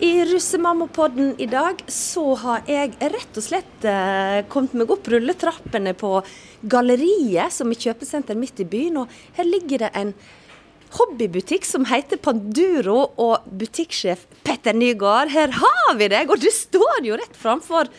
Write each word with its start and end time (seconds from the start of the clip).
I 0.00 0.24
Russemammapodden 0.24 1.34
i 1.38 1.46
dag 1.46 1.80
så 1.90 2.34
har 2.38 2.60
jeg 2.70 2.92
rett 3.02 3.38
og 3.40 3.42
slett 3.42 3.82
eh, 3.82 4.46
kommet 4.46 4.70
meg 4.78 4.90
opp 4.94 5.08
rulletrappene 5.10 5.90
på 5.98 6.22
Galleriet, 6.70 7.50
som 7.50 7.66
er 7.74 7.80
kjøpesenter 7.82 8.38
midt 8.38 8.60
i 8.62 8.66
byen. 8.70 8.96
Og 9.02 9.10
her 9.34 9.42
ligger 9.48 9.78
det 9.82 9.90
en 9.98 10.14
hobbybutikk 10.94 11.66
som 11.66 11.82
heter 11.90 12.14
Panduro, 12.22 13.10
og 13.18 13.42
butikksjef 13.50 14.22
Petter 14.46 14.74
Nygaard. 14.78 15.34
Her 15.34 15.50
har 15.58 15.90
vi 15.98 16.06
deg! 16.14 16.30
Og 16.30 16.38
du 16.46 16.50
står 16.54 17.02
jo 17.08 17.18
rett 17.18 17.34
framfor 17.34 17.90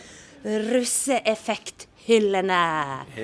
russeeffekthyllene. 0.72 2.64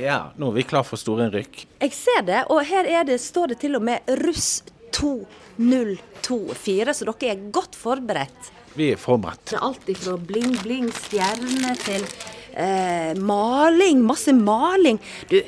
Ja, 0.04 0.36
nå 0.36 0.52
er 0.52 0.56
vi 0.60 0.68
klar 0.68 0.84
for 0.84 1.00
store 1.00 1.32
rykk. 1.32 1.64
Jeg 1.80 1.92
ser 1.96 2.28
det, 2.28 2.44
og 2.52 2.60
her 2.68 2.84
er 2.92 3.08
det, 3.08 3.24
står 3.24 3.56
det 3.56 3.58
til 3.64 3.80
og 3.80 3.84
med 3.88 4.04
Russ 4.26 4.68
2024, 5.00 6.92
så 6.92 7.08
dere 7.08 7.32
er 7.32 7.48
godt 7.56 7.80
forberedt. 7.80 8.55
Vi 8.76 8.92
er 8.92 9.00
forberedt. 9.00 9.46
Det 9.50 9.56
er 9.56 9.64
alt 9.64 9.92
fra 10.02 10.18
bling, 10.20 10.58
bling, 10.64 10.90
stjerne 11.08 11.76
til 11.80 12.04
eh, 12.52 13.14
maling. 13.16 14.02
Masse 14.04 14.34
maling. 14.36 15.00
Du, 15.32 15.40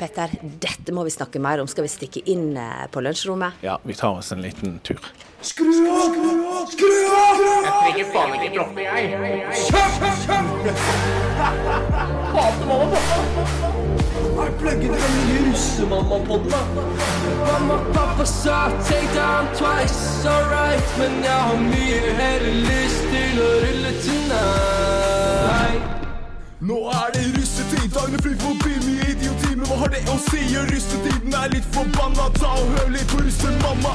Petter, 0.00 0.32
dette 0.40 0.92
må 0.96 1.04
vi 1.04 1.12
snakke 1.12 1.38
mer 1.42 1.60
om. 1.62 1.68
Skal 1.68 1.84
vi 1.84 1.90
stikke 1.92 2.24
inn 2.32 2.56
eh, 2.56 2.86
på 2.90 3.04
lunsjrommet? 3.04 3.60
Ja, 3.66 3.76
vi 3.84 3.94
tar 3.98 4.16
oss 4.22 4.32
en 4.32 4.42
liten 4.42 4.80
tur. 4.86 5.00
Skru 5.42 5.68
av! 5.90 6.16
Skru 6.72 6.90
av! 7.12 7.40
Jeg 7.44 7.72
trenger 7.76 8.06
faen 8.14 8.32
ikke 8.38 8.50
droppe, 8.56 8.80
jeg. 8.86 9.02
Kjøp! 9.68 9.94
Kjøp! 13.92 14.01
Er 14.42 14.52
pluggen 14.58 14.92
den 14.92 15.12
nye 15.26 15.38
russemamma-podden? 15.48 16.78
Mamma, 17.46 17.76
pappa 17.94 18.26
sa 18.26 18.70
take 18.88 19.14
down 19.14 19.46
twice, 19.58 20.26
alright 20.26 20.98
Men 20.98 21.12
jeg 21.24 21.38
har 21.46 21.58
mye 21.62 21.98
heller 22.18 22.46
lyst 22.66 23.02
til 23.12 23.38
å 23.42 23.50
rulle 23.64 23.92
tonight 24.06 25.82
Nå 26.62 26.78
er 26.94 27.14
det 27.14 27.24
russetid, 27.36 27.88
dagene 27.94 28.18
flyr 28.22 28.36
forbi 28.42 28.74
mye 28.84 29.06
idioti, 29.14 29.54
men 29.56 29.66
hva 29.66 29.80
har 29.80 29.90
det 29.94 30.02
å 30.10 30.18
si? 30.28 30.42
Russetiden 30.70 31.34
er 31.34 31.48
litt 31.56 31.66
forbanna, 31.74 32.28
ta 32.36 32.52
og 32.54 32.68
hør 32.76 32.92
litt 32.94 33.08
på 33.10 33.18
russemamma. 33.18 33.94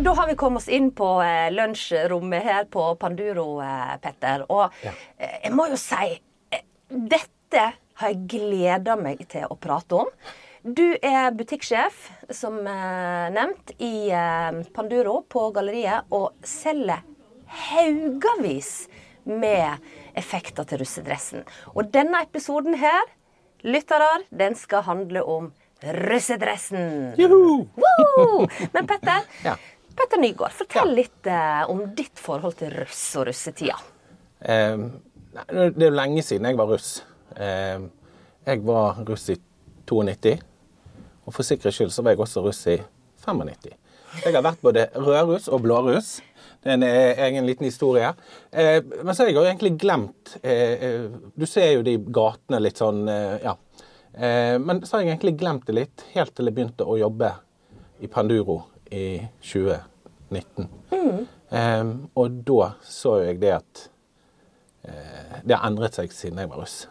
Da 0.00 0.14
har 0.16 0.30
vi 0.30 0.36
kommet 0.40 0.62
oss 0.62 0.70
inn 0.72 0.88
på 0.96 1.08
eh, 1.20 1.50
lunsjrommet 1.52 2.46
her 2.48 2.64
på 2.72 2.86
Panduro, 2.96 3.60
eh, 3.60 3.92
Petter. 4.00 4.46
Og 4.48 4.72
eh, 4.80 5.36
jeg 5.44 5.52
må 5.52 5.68
jo 5.68 5.76
si 5.80 6.14
eh, 6.16 6.64
Dette 6.88 7.66
har 8.02 8.12
jeg 8.12 8.26
gleda 8.34 8.96
meg 9.00 9.22
til 9.32 9.46
å 9.50 9.56
prate 9.60 10.02
om. 10.02 10.10
Du 10.62 10.84
er 11.02 11.32
butikksjef, 11.34 11.96
som 12.30 12.60
eh, 12.70 13.30
nevnt, 13.34 13.72
i 13.82 14.10
eh, 14.14 14.60
Panduro 14.74 15.20
på 15.26 15.48
galleriet 15.56 16.12
og 16.14 16.36
selger 16.46 17.02
haugavis 17.72 18.86
med 19.26 19.82
effekter 20.18 20.66
til 20.68 20.82
russedressen. 20.82 21.42
Og 21.74 21.90
denne 21.94 22.22
episoden 22.22 22.78
her, 22.78 23.10
lyttere, 23.66 24.22
den 24.30 24.54
skal 24.58 24.86
handle 24.86 25.24
om 25.26 25.50
russedressen. 25.82 27.14
Woo! 27.18 28.46
Men 28.74 28.86
Petter, 28.86 29.26
Ja. 29.44 29.56
Petter 29.92 30.22
Nygaard, 30.22 30.54
fortell 30.56 30.94
litt 30.96 31.26
eh, 31.28 31.62
om 31.68 31.82
ditt 31.98 32.16
forhold 32.22 32.54
til 32.62 32.70
russ 32.72 33.00
og 33.20 33.26
russetida. 33.28 33.76
Eh, 34.40 34.86
det 35.50 35.66
er 35.74 35.88
jo 35.90 35.94
lenge 35.94 36.22
siden 36.24 36.48
jeg 36.48 36.60
var 36.60 36.70
russ. 36.70 37.00
Eh, 37.36 37.84
jeg 38.46 38.64
var 38.66 39.04
russ 39.06 39.28
i 39.30 39.36
92, 39.86 40.38
og 41.26 41.34
for 41.34 41.46
sikkerhets 41.46 41.78
skyld 41.78 41.94
så 41.94 42.02
var 42.02 42.14
jeg 42.14 42.24
også 42.24 42.42
russ 42.44 42.66
i 42.70 42.80
95. 43.22 43.76
Jeg 44.24 44.34
har 44.34 44.44
vært 44.44 44.60
både 44.64 44.86
rødruss 44.98 45.48
og 45.48 45.62
blåruss. 45.64 46.18
Det 46.62 46.70
er 46.70 46.76
en 46.76 46.84
eh, 46.86 47.22
egen 47.26 47.46
liten 47.48 47.66
historie. 47.66 48.12
Eh, 48.50 48.82
men 49.02 49.14
så 49.14 49.22
har 49.22 49.30
jeg 49.30 49.38
jo 49.38 49.44
egentlig 49.46 49.72
glemt 49.80 50.36
eh, 50.42 50.74
eh, 50.84 51.06
Du 51.34 51.46
ser 51.48 51.72
jo 51.78 51.86
de 51.86 51.96
gatene 51.98 52.60
litt 52.62 52.82
sånn, 52.82 53.06
eh, 53.10 53.38
ja. 53.42 53.56
Eh, 54.12 54.58
men 54.62 54.82
så 54.84 54.96
har 54.98 55.04
jeg 55.04 55.14
egentlig 55.14 55.36
glemt 55.40 55.66
det 55.66 55.78
litt, 55.78 56.04
helt 56.12 56.34
til 56.36 56.50
jeg 56.50 56.58
begynte 56.58 56.86
å 56.86 56.98
jobbe 57.00 57.32
i 58.02 58.10
Panduro 58.12 58.60
i 58.92 59.22
2019. 59.40 60.68
Eh, 61.52 61.82
og 62.14 62.38
da 62.46 62.72
så 62.84 63.16
jeg 63.24 63.40
det 63.42 63.54
at 63.56 63.84
eh, 64.86 65.40
det 65.42 65.56
har 65.56 65.66
endret 65.70 65.98
seg 65.98 66.12
siden 66.14 66.42
jeg 66.42 66.52
var 66.52 66.62
russ. 66.62 66.82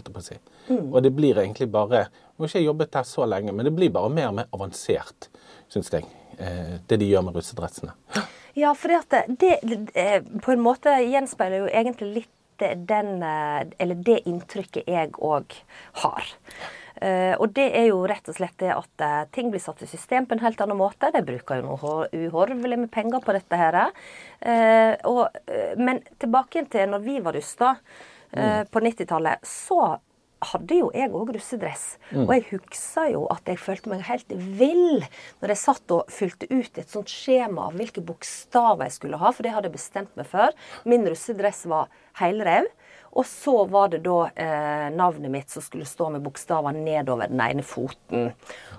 Holdt 0.00 0.10
jeg 0.10 0.16
på 0.16 0.22
å 0.22 0.26
si. 0.26 0.80
Og 0.80 0.98
det 1.04 1.12
blir 1.14 1.38
egentlig 1.38 1.70
bare 1.70 2.08
Nå 2.10 2.46
har 2.46 2.48
ikke 2.48 2.60
jeg 2.62 2.70
jobbet 2.70 2.92
der 2.96 3.04
så 3.04 3.26
lenge, 3.28 3.52
men 3.52 3.66
det 3.68 3.74
blir 3.76 3.90
bare 3.92 4.08
mer 4.08 4.30
og 4.30 4.36
mer 4.38 4.46
avansert, 4.56 5.26
syns 5.68 5.90
jeg. 5.92 6.06
Eh, 6.40 6.78
det 6.88 6.96
de 7.02 7.08
gjør 7.10 7.26
med 7.26 7.36
russedressene. 7.36 7.92
Ja, 8.56 8.72
for 8.72 8.88
det, 8.88 9.24
det, 9.36 9.58
det 9.62 9.76
eh, 9.92 10.22
på 10.40 10.54
en 10.54 10.62
måte 10.64 10.94
gjenspeiler 11.04 11.66
jo 11.66 11.68
egentlig 11.68 12.12
litt 12.14 12.36
den 12.60 13.22
eh, 13.24 13.68
Eller 13.80 14.00
det 14.04 14.22
inntrykket 14.28 14.88
jeg 14.88 15.12
òg 15.20 15.52
har. 16.02 16.32
Uh, 17.00 17.32
og 17.40 17.54
det 17.56 17.64
er 17.78 17.86
jo 17.88 18.02
rett 18.04 18.26
og 18.28 18.36
slett 18.36 18.58
det 18.60 18.74
at 18.74 19.02
uh, 19.06 19.22
ting 19.32 19.48
blir 19.48 19.62
satt 19.62 19.80
i 19.80 19.88
system 19.88 20.26
på 20.28 20.36
en 20.36 20.42
helt 20.44 20.60
annen 20.60 20.76
måte. 20.76 21.08
De 21.14 21.22
bruker 21.24 21.62
jo 21.62 21.70
noe 21.70 22.08
uhorvelig 22.12 22.76
med 22.82 22.90
penger 22.92 23.22
på 23.24 23.32
dette 23.32 23.56
her. 23.56 23.78
Uh, 24.44 24.92
og, 25.08 25.38
men 25.80 26.02
tilbake 26.20 26.58
igjen 26.58 26.68
til 26.68 26.92
når 26.92 27.06
vi 27.06 27.16
var 27.24 27.38
russ, 27.38 27.54
da, 27.56 27.72
eh, 28.32 28.62
på 28.70 28.82
90-tallet, 28.84 29.44
så 29.46 29.98
hadde 30.40 30.78
jo 30.78 30.88
jeg 30.96 31.12
òg 31.12 31.34
russedress. 31.36 31.84
Og 32.14 32.30
jeg 32.32 32.46
husker 32.48 33.10
jo 33.12 33.26
at 33.32 33.48
jeg 33.48 33.60
følte 33.60 33.90
meg 33.92 34.06
helt 34.08 34.32
vill 34.32 35.02
når 35.42 35.52
jeg 35.52 35.60
satt 35.60 35.94
og 35.94 36.12
fylte 36.12 36.48
ut 36.48 36.80
et 36.80 36.92
sånt 36.92 37.12
skjema 37.12 37.66
av 37.68 37.76
hvilke 37.76 38.00
bokstaver 38.04 38.88
jeg 38.88 38.96
skulle 38.96 39.20
ha, 39.20 39.32
for 39.36 39.44
det 39.44 39.52
hadde 39.52 39.68
jeg 39.68 39.76
bestemt 39.76 40.14
meg 40.16 40.28
for. 40.30 40.56
Min 40.88 41.04
russedress 41.08 41.66
var 41.70 41.92
helrev. 42.20 42.70
Og 43.10 43.26
så 43.26 43.64
var 43.66 43.90
det 43.90 44.04
da 44.04 44.28
eh, 44.38 44.86
navnet 44.94 45.32
mitt 45.32 45.50
som 45.50 45.64
skulle 45.64 45.88
stå 45.88 46.12
med 46.14 46.22
bokstaver 46.22 46.76
nedover 46.76 47.30
den 47.30 47.42
ene 47.42 47.64
foten. 47.66 48.30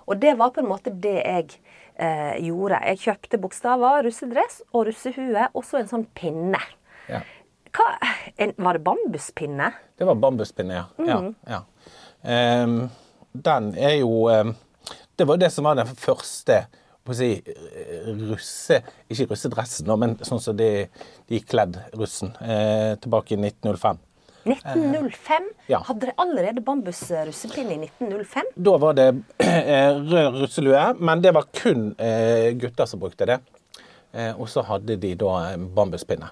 Og 0.07 0.21
det 0.21 0.37
var 0.39 0.53
på 0.55 0.63
en 0.63 0.69
måte 0.69 0.93
det 1.03 1.17
jeg 1.19 1.57
eh, 1.99 2.37
gjorde. 2.47 2.79
Jeg 2.93 3.01
kjøpte 3.03 3.41
bokstaver, 3.43 4.05
russedress 4.07 4.61
og 4.71 4.87
russehue, 4.87 5.49
og 5.51 5.67
så 5.67 5.81
en 5.81 5.91
sånn 5.91 6.07
pinne. 6.15 6.61
Ja. 7.11 7.19
Hva, 7.75 7.87
en, 8.37 8.53
var 8.57 8.77
det 8.77 8.83
bambuspinne? 8.85 9.71
Det 9.97 10.07
var 10.07 10.19
bambuspinne, 10.19 10.81
ja. 10.81 10.85
ja, 11.07 11.21
ja. 11.47 11.63
Um, 12.63 12.89
den 13.31 13.71
er 13.79 13.95
jo 14.01 14.27
um, 14.29 14.51
Det 15.17 15.25
var 15.25 15.39
det 15.41 15.49
som 15.53 15.65
var 15.65 15.79
den 15.79 15.89
første 15.97 16.65
på 17.01 17.13
å 17.13 17.17
si, 17.17 17.31
eh, 17.41 18.09
russe... 18.29 18.77
Ikke 19.09 19.31
russedressen, 19.31 19.89
men 19.97 20.15
sånn 20.25 20.41
som 20.43 20.57
de, 20.57 20.85
de 21.29 21.39
kledd, 21.41 21.79
russen, 21.97 22.35
eh, 22.45 22.93
tilbake 23.01 23.33
i 23.33 23.39
1905. 23.41 24.01
1905? 24.43 25.47
ja. 25.69 25.81
Hadde 25.85 26.07
dere 26.07 26.13
allerede 26.21 26.63
bambusrussepinne 26.65 27.75
i 27.75 27.89
1905? 27.89 28.51
Da 28.55 28.75
var 28.81 28.97
det 28.97 29.07
eh, 29.45 29.97
rød 29.97 30.39
russelue, 30.41 30.85
men 30.99 31.25
det 31.25 31.33
var 31.37 31.49
kun 31.57 31.91
eh, 32.01 32.51
gutter 32.61 32.89
som 32.89 33.01
brukte 33.01 33.29
det. 33.29 33.41
Eh, 34.11 34.33
og 34.35 34.49
så 34.51 34.63
hadde 34.67 34.97
de 34.99 35.13
da 35.19 35.33
en 35.53 35.69
bambuspinne. 35.75 36.29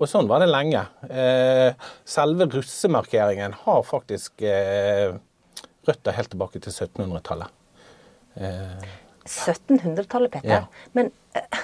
Og 0.00 0.06
sånn 0.08 0.28
var 0.30 0.42
det 0.42 0.48
lenge. 0.50 0.82
Eh, 1.08 1.70
selve 2.08 2.48
russemarkeringen 2.50 3.54
har 3.64 3.82
faktisk 3.86 4.42
eh, 4.46 5.12
røtter 5.88 6.16
helt 6.16 6.32
tilbake 6.32 6.62
til 6.62 6.72
1700-tallet. 6.72 7.52
1700-tallet, 9.26 10.32
Petter. 10.32 10.50
Ja. 10.50 10.88
Men 10.96 11.10
eh, 11.36 11.60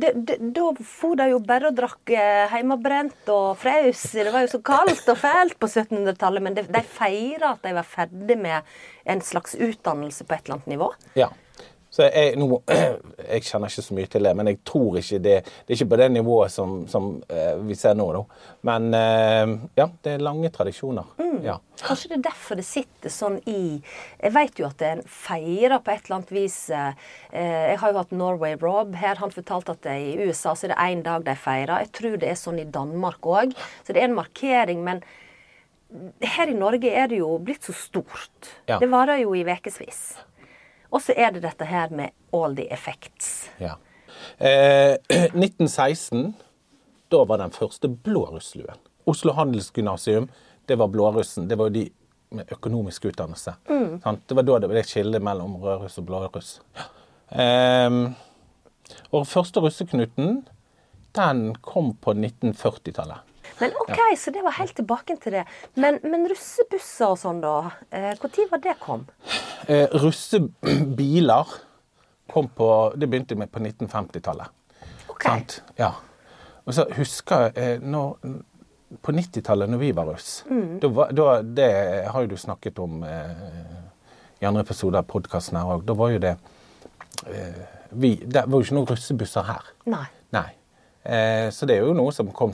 det, 0.00 0.12
det, 0.28 0.36
da 0.56 0.66
for 0.84 1.16
de 1.18 1.30
jo 1.30 1.40
bare 1.46 1.70
og 1.70 1.78
drakk 1.78 2.12
eh, 2.12 2.44
heimebrent 2.52 3.30
og 3.32 3.56
fraus. 3.60 4.02
Det 4.12 4.28
var 4.34 4.44
jo 4.44 4.52
så 4.56 4.60
kaldt 4.66 5.08
og 5.12 5.18
fælt 5.20 5.56
på 5.60 5.70
1700-tallet. 5.70 6.44
Men 6.44 6.58
de, 6.58 6.66
de 6.68 6.82
feira 6.84 7.54
at 7.54 7.64
de 7.64 7.74
var 7.76 7.88
ferdig 7.88 8.38
med 8.40 8.76
en 9.08 9.22
slags 9.24 9.54
utdannelse 9.54 10.26
på 10.26 10.36
et 10.36 10.44
eller 10.44 10.58
annet 10.58 10.72
nivå. 10.74 10.92
Ja. 11.18 11.30
Så 11.96 12.04
jeg, 12.10 12.34
nå, 12.36 12.58
jeg 13.32 13.44
kjenner 13.46 13.72
ikke 13.72 13.84
så 13.86 13.96
mye 13.96 14.08
til 14.12 14.26
det, 14.28 14.32
men 14.36 14.50
jeg 14.50 14.58
tror 14.68 14.98
ikke 15.00 15.20
det 15.24 15.36
Det 15.46 15.72
er 15.72 15.78
ikke 15.78 15.92
på 15.94 15.98
det 16.00 16.08
nivået 16.12 16.52
som, 16.52 16.74
som 16.90 17.08
eh, 17.32 17.54
vi 17.64 17.76
ser 17.78 17.96
nå, 17.96 18.08
da. 18.12 18.22
Men 18.68 18.88
eh, 18.98 19.54
ja, 19.80 19.88
det 20.04 20.16
er 20.16 20.24
lange 20.24 20.50
tradisjoner. 20.52 21.14
Ja. 21.44 21.56
Kanskje 21.80 22.10
det 22.12 22.18
er 22.18 22.26
derfor 22.28 22.60
det 22.60 22.66
sitter 22.68 23.12
sånn 23.12 23.38
i 23.48 23.78
Jeg 23.78 24.34
vet 24.36 24.60
jo 24.60 24.68
at 24.68 24.84
en 24.84 25.02
feirer 25.08 25.80
på 25.84 25.92
et 25.92 26.04
eller 26.04 26.18
annet 26.18 26.32
vis 26.34 26.58
eh, 26.74 27.08
Jeg 27.32 27.80
har 27.80 27.92
jo 27.92 28.00
hatt 28.02 28.14
Norway 28.16 28.56
Rob 28.60 28.96
her. 29.00 29.20
Han 29.22 29.32
fortalte 29.32 29.76
at 29.76 29.84
det, 29.88 29.96
i 29.96 30.28
USA 30.28 30.54
så 30.56 30.68
er 30.68 30.74
det 30.74 30.80
én 30.84 31.04
dag 31.06 31.24
de 31.24 31.36
feirer. 31.38 31.86
Jeg 31.86 31.94
tror 31.96 32.20
det 32.20 32.32
er 32.32 32.40
sånn 32.40 32.60
i 32.60 32.68
Danmark 32.68 33.24
òg. 33.24 33.56
Så 33.84 33.96
det 33.96 34.02
er 34.02 34.10
en 34.10 34.20
markering. 34.20 34.84
Men 34.84 35.04
her 36.20 36.50
i 36.50 36.56
Norge 36.56 36.92
er 36.92 37.08
det 37.08 37.20
jo 37.22 37.36
blitt 37.40 37.64
så 37.64 37.74
stort. 37.76 38.54
Ja. 38.68 38.80
Det 38.82 38.88
varer 38.92 39.22
jo 39.22 39.36
i 39.36 39.44
ukevis. 39.46 40.02
Og 40.90 41.02
så 41.02 41.14
er 41.16 41.34
det 41.34 41.42
dette 41.44 41.66
her 41.68 41.92
med 41.94 42.14
all 42.34 42.56
the 42.56 42.66
effects. 42.72 43.48
Ja. 43.58 43.76
Eh, 44.38 44.96
1916, 45.34 46.34
da 47.12 47.22
var 47.24 47.42
den 47.42 47.54
første 47.54 47.88
blå 47.88 48.26
russeluen. 48.34 48.78
Oslo 49.06 49.32
Handelsgymnasium, 49.36 50.28
det 50.66 50.78
var 50.78 50.90
blårussen. 50.90 51.48
Det 51.48 51.58
var 51.58 51.70
jo 51.70 51.76
de 51.78 51.84
med 52.34 52.50
økonomisk 52.52 53.04
utdannelse. 53.04 53.54
Sant? 54.02 54.24
Det 54.26 54.34
var 54.34 54.46
da 54.46 54.58
det 54.64 54.70
ble 54.72 54.82
et 54.82 54.90
skille 54.90 55.20
mellom 55.22 55.60
rødruss 55.62 56.00
og 56.02 56.08
blåruss. 56.08 56.56
Ja. 56.76 56.88
Eh, 57.30 58.00
og 59.14 59.26
første 59.30 59.62
russeknuten, 59.62 60.40
den 61.16 61.46
kom 61.64 61.94
på 62.02 62.12
1940-tallet. 62.14 63.22
Men 63.60 63.76
OK, 63.80 64.00
så 64.18 64.30
det 64.34 64.42
var 64.44 64.56
helt 64.58 64.74
tilbake 64.76 65.16
til 65.22 65.38
det. 65.38 65.44
Men, 65.80 65.98
men 66.04 66.26
russebusser 66.30 67.12
og 67.14 67.20
sånn, 67.20 67.40
da? 67.44 67.54
Når 68.20 68.48
var 68.50 68.62
det 68.64 68.76
kom? 68.82 69.06
Eh, 69.66 69.86
russebiler 69.96 71.54
kom 72.32 72.48
på 72.48 72.68
Det 72.98 73.08
begynte 73.08 73.38
med 73.38 73.50
på 73.52 73.62
1950-tallet. 73.62 74.52
OK. 75.08 75.22
Sant? 75.24 75.62
Ja. 75.78 75.94
Og 76.66 76.74
så 76.74 76.84
husker 76.96 77.46
jeg 77.46 77.76
eh, 77.78 77.86
når, 77.86 78.18
På 79.02 79.14
90-tallet, 79.14 79.70
når 79.70 79.80
vi 79.82 79.92
var 79.94 80.10
russ 80.10 80.44
da 80.82 80.90
var, 80.92 81.14
da, 81.14 81.40
Det 81.42 81.70
har 82.12 82.26
jo 82.26 82.34
du 82.34 82.36
snakket 82.36 82.78
om 82.82 83.02
eh, 83.06 83.80
i 84.40 84.44
andre 84.44 84.66
episoder 84.66 85.00
av 85.00 85.08
podkasten 85.08 85.56
her 85.56 85.70
òg. 85.78 85.86
Da 85.88 85.94
var 85.96 86.12
jo 86.12 86.20
det 86.20 86.34
eh, 87.30 87.64
vi, 87.96 88.16
Det 88.20 88.44
var 88.44 88.58
jo 88.58 88.66
ikke 88.66 88.76
noen 88.76 88.90
russebusser 88.90 89.46
her. 89.48 89.72
Nei. 89.88 90.04
Nei. 90.36 90.48
Eh, 91.06 91.48
så 91.54 91.68
det 91.68 91.78
er 91.78 91.86
jo 91.86 91.94
noe 91.96 92.12
som 92.12 92.28
kom 92.34 92.52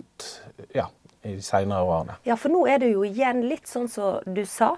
ja, 0.74 0.88
i 1.22 1.36
de 1.36 1.44
seinere 1.44 1.86
årene. 1.86 2.18
Ja, 2.26 2.36
for 2.40 2.52
nå 2.52 2.66
er 2.70 2.82
det 2.82 2.92
jo 2.92 3.06
igjen 3.06 3.44
litt 3.48 3.70
sånn 3.70 3.88
som 3.90 4.20
du 4.26 4.44
sa. 4.48 4.74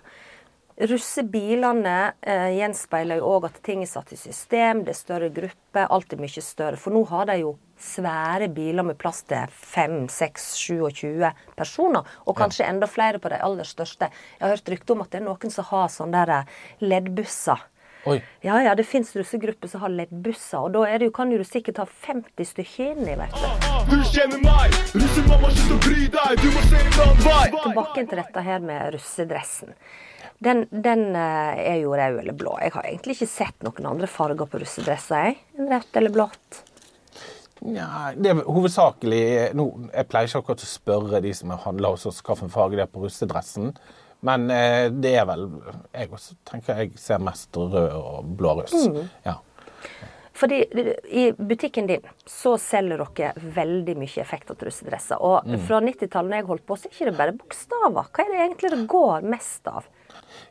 Russebilene 0.74 1.98
eh, 2.26 2.48
gjenspeiler 2.56 3.20
jo 3.20 3.28
òg 3.36 3.44
at 3.46 3.60
ting 3.62 3.84
er 3.84 3.90
satt 3.90 4.10
i 4.10 4.18
system, 4.18 4.80
det 4.82 4.90
er 4.90 4.98
større 4.98 5.28
grupper, 5.30 5.86
alt 5.86 6.16
er 6.16 6.18
mye 6.18 6.42
større. 6.42 6.80
For 6.80 6.94
nå 6.94 7.04
har 7.12 7.28
de 7.30 7.36
jo 7.44 7.52
svære 7.78 8.48
biler 8.54 8.86
med 8.86 8.98
plass 8.98 9.22
til 9.28 9.50
5, 9.54 10.08
6, 10.10 10.48
27 10.58 11.30
personer. 11.54 12.16
Og 12.26 12.34
kanskje 12.38 12.66
enda 12.66 12.88
flere 12.90 13.22
på 13.22 13.30
de 13.30 13.38
aller 13.38 13.68
største. 13.68 14.10
Jeg 14.10 14.42
har 14.42 14.56
hørt 14.56 14.74
rykte 14.74 14.96
om 14.96 15.06
at 15.06 15.14
det 15.14 15.22
er 15.22 15.28
noen 15.28 15.54
som 15.54 15.70
har 15.70 15.86
sånne 15.94 16.26
der 16.26 16.58
leddbusser. 16.82 17.62
Oi. 18.04 18.18
Ja, 18.44 18.58
ja, 18.60 18.74
det 18.76 18.84
fins 18.84 19.14
russegrupper 19.16 19.70
som 19.70 19.80
har 19.80 19.94
LED-busser, 19.94 20.60
og 20.60 20.74
da 20.74 20.84
det 20.98 21.08
jo, 21.08 21.14
kan 21.16 21.32
du 21.32 21.40
sikkert 21.40 21.80
ha 21.80 21.88
50 21.88 22.50
stykker 22.52 22.92
inni, 22.92 23.16
vet 23.16 23.40
du. 23.40 23.73
Du 23.90 23.96
kjenner 24.08 24.40
meg, 24.40 24.74
russemamma, 24.96 25.50
slutt 25.52 25.72
å 25.74 25.78
bry 25.84 26.04
deg, 26.12 26.40
du 26.40 26.46
må 26.54 26.62
se 26.66 26.80
en 26.80 26.98
annen 27.04 27.22
vei. 27.24 27.46
Tilbake 27.54 28.04
til 28.08 28.20
dette 28.20 28.44
her 28.46 28.62
med 28.64 28.94
russedressen. 28.94 29.74
Den, 30.44 30.64
den 30.72 31.02
eh, 31.16 31.60
er 31.72 31.80
jo 31.82 31.92
rød 31.96 32.20
eller 32.22 32.36
blå. 32.36 32.54
Jeg 32.64 32.74
har 32.74 32.88
egentlig 32.88 33.16
ikke 33.18 33.30
sett 33.30 33.66
noen 33.66 33.90
andre 33.92 34.08
farger 34.10 34.48
på 34.50 34.60
russedresser. 34.62 35.28
jeg. 35.28 35.36
enn 35.58 35.70
Rødt 35.72 36.00
eller 36.00 36.14
blått. 36.14 36.62
Ja, 37.64 38.10
det 38.16 38.32
er 38.32 38.40
hovedsakelig 38.44 39.22
nå, 39.56 39.64
Jeg 39.94 40.08
pleier 40.10 40.28
ikke 40.28 40.42
akkurat 40.42 40.64
å 40.66 40.68
spørre 40.68 41.20
de 41.24 41.30
som 41.36 41.54
handler 41.64 41.94
hos 41.94 42.04
oss 42.10 42.18
hvilken 42.24 42.52
farge 42.52 42.76
det 42.80 42.84
er 42.84 42.92
på 42.92 43.04
russedressen. 43.04 43.72
Men 44.24 44.48
eh, 44.52 44.88
det 44.92 45.14
er 45.20 45.28
vel 45.28 45.46
Jeg 45.92 46.10
også 46.10 46.36
tenker 46.48 46.80
jeg 46.80 46.96
ser 47.00 47.20
mest 47.24 47.56
rød 47.56 47.76
og 48.00 48.36
blå 48.40 48.58
russ. 48.62 48.88
Ja. 49.24 49.38
Fordi 50.34 50.64
i 51.14 51.28
butikken 51.38 51.86
din 51.86 52.06
så 52.26 52.56
selger 52.58 53.04
dere 53.14 53.50
veldig 53.54 53.94
mye 54.00 54.22
effekt 54.22 54.50
av 54.50 54.58
trussedresser. 54.58 55.22
Og 55.22 55.46
fra 55.68 55.78
90-tallet 55.84 56.32
når 56.32 56.40
jeg 56.40 56.48
holdt 56.48 56.64
på, 56.66 56.78
så 56.78 56.88
er 56.88 56.94
det 56.94 57.12
ikke 57.12 57.20
bare 57.20 57.36
bokstaver. 57.38 58.08
Hva 58.10 58.24
er 58.24 58.32
det 58.32 58.40
egentlig 58.42 58.72
det 58.72 58.80
går 58.90 59.28
mest 59.30 59.70
av? 59.70 59.86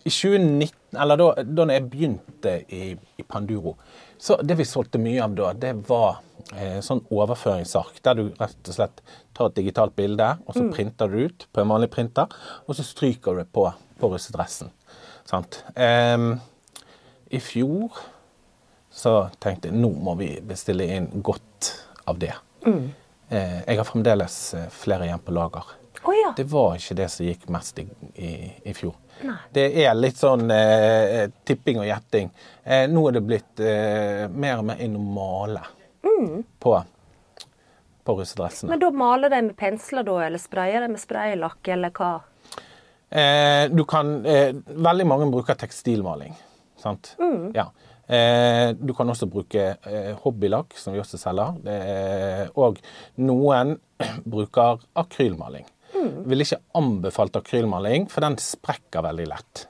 I 0.03 0.11
2019, 0.11 0.71
eller 1.03 1.19
da, 1.19 1.27
da 1.43 1.65
jeg 1.75 1.87
begynte 1.91 2.53
i, 2.71 2.93
i 3.19 3.25
Panduro, 3.27 3.75
så 4.19 4.37
det 4.43 4.55
vi 4.59 4.67
solgte 4.67 5.01
mye 5.03 5.23
av 5.23 5.35
da, 5.35 5.51
det 5.65 5.73
var 5.89 6.21
eh, 6.55 6.79
sånn 6.83 7.03
overføringsark. 7.11 7.99
Der 8.07 8.19
du 8.19 8.23
rett 8.39 8.71
og 8.71 8.77
slett 8.77 9.03
tar 9.35 9.51
et 9.51 9.59
digitalt 9.59 9.97
bilde, 9.99 10.29
og 10.47 10.55
så 10.55 10.69
printer 10.71 11.11
du 11.11 11.25
ut 11.27 11.47
på 11.51 11.63
en 11.63 11.75
vanlig 11.75 11.91
printer, 11.91 12.31
og 12.63 12.79
så 12.79 12.87
stryker 12.87 13.35
du 13.35 13.43
det 13.43 13.49
på, 13.55 13.67
på 13.99 14.11
russedressen. 14.15 14.71
Sant? 15.27 15.59
Eh, 15.75 16.29
I 17.35 17.43
fjor 17.43 17.99
så 18.93 19.13
tenkte 19.41 19.71
jeg 19.71 19.79
nå 19.81 19.89
må 20.05 20.13
vi 20.19 20.35
bestille 20.45 20.85
inn 20.95 21.09
godt 21.25 21.71
av 22.05 22.19
det. 22.21 22.33
Eh, 22.63 23.61
jeg 23.65 23.79
har 23.79 23.87
fremdeles 23.87 24.35
eh, 24.53 24.67
flere 24.69 25.07
igjen 25.07 25.23
på 25.23 25.33
lager. 25.33 25.71
Oh, 26.03 26.13
ja. 26.13 26.33
Det 26.37 26.43
var 26.51 26.75
ikke 26.75 26.97
det 26.99 27.07
som 27.09 27.25
gikk 27.25 27.47
mest 27.53 27.79
i, 27.79 27.85
i, 28.15 28.31
i 28.69 28.73
fjor. 28.75 28.93
Det 29.55 29.63
er 29.85 29.93
litt 29.95 30.19
sånn 30.19 30.51
eh, 30.51 31.29
tipping 31.47 31.79
og 31.79 31.87
gjetting. 31.87 32.31
Eh, 32.63 32.85
nå 32.91 33.05
er 33.07 33.15
det 33.15 33.21
blitt 33.23 33.61
eh, 33.63 34.25
mer 34.29 34.59
og 34.59 34.67
mer 34.67 34.81
inn 34.83 34.97
å 34.99 35.03
male 35.03 35.63
på, 36.59 36.73
på 38.03 38.15
russedressene. 38.19 38.73
Men 38.73 38.83
da 38.83 38.91
maler 38.93 39.31
de 39.31 39.41
med 39.47 39.55
pensler, 39.57 40.03
da? 40.05 40.17
Eller 40.27 40.43
sprayer 40.43 40.83
de 40.83 40.91
med 40.93 41.01
spraylakk, 41.01 41.71
eller 41.77 41.93
hva? 41.95 42.11
Eh, 43.13 43.69
du 43.71 43.85
kan, 43.87 44.17
veldig 44.23 45.07
mange 45.07 45.31
bruker 45.31 45.57
tekstilmaling. 45.63 46.35
Sant? 46.83 47.15
Ja. 47.55 47.69
Eh, 48.07 48.73
du 48.75 48.93
kan 48.95 49.09
også 49.09 49.29
bruke 49.31 49.67
eh, 49.79 50.11
hobbylakk, 50.23 50.75
som 50.77 50.95
vi 50.95 51.01
også 51.01 51.19
selger. 51.21 51.59
Er, 51.71 52.49
og 52.59 52.81
noen 53.23 53.77
bruker 54.35 54.83
akrylmaling. 54.99 55.67
Vil 56.27 56.43
ikke 56.43 56.59
anbefalt 56.75 57.37
akrylmaling, 57.39 58.09
for 58.11 58.25
den 58.25 58.35
sprekker 58.41 59.05
veldig 59.05 59.29
lett. 59.29 59.67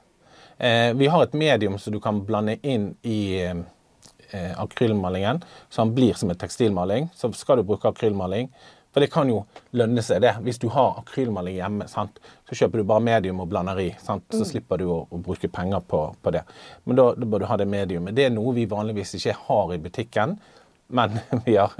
Eh, 0.58 0.90
vi 0.98 1.06
har 1.10 1.22
et 1.22 1.38
medium 1.38 1.78
som 1.78 1.94
du 1.94 2.00
kan 2.02 2.22
blande 2.26 2.56
inn 2.62 2.92
i 3.06 3.42
eh, 3.42 4.54
akrylmalingen, 4.58 5.42
så 5.68 5.84
den 5.84 5.94
blir 5.94 6.18
som 6.18 6.30
en 6.30 6.38
tekstilmaling. 6.38 7.10
Så 7.14 7.30
skal 7.38 7.60
du 7.60 7.68
bruke 7.68 7.90
akrylmaling. 7.90 8.50
For 8.94 9.02
det 9.02 9.10
kan 9.10 9.26
jo 9.26 9.40
lønne 9.74 10.02
seg, 10.06 10.22
det. 10.22 10.36
Hvis 10.46 10.60
du 10.62 10.68
har 10.70 11.00
akrylmaling 11.00 11.56
hjemme, 11.58 11.88
sant? 11.90 12.20
så 12.46 12.54
kjøper 12.54 12.78
du 12.78 12.86
bare 12.86 13.02
medium 13.02 13.40
og 13.42 13.48
blander 13.50 13.80
i. 13.82 13.88
Sant? 13.98 14.28
Så 14.30 14.46
slipper 14.46 14.78
du 14.78 14.84
å, 14.86 15.00
å 15.10 15.18
bruke 15.18 15.50
penger 15.50 15.82
på, 15.90 16.04
på 16.22 16.32
det. 16.34 16.44
Men 16.86 17.00
da, 17.00 17.08
da 17.18 17.26
bør 17.26 17.42
du 17.42 17.48
ha 17.50 17.58
det 17.58 17.66
mediumet. 17.66 18.14
Det 18.14 18.28
er 18.28 18.34
noe 18.34 18.54
vi 18.54 18.68
vanligvis 18.70 19.16
ikke 19.18 19.34
har 19.48 19.74
i 19.74 19.80
butikken, 19.82 20.36
men 20.88 21.18
vi 21.44 21.56
har, 21.56 21.72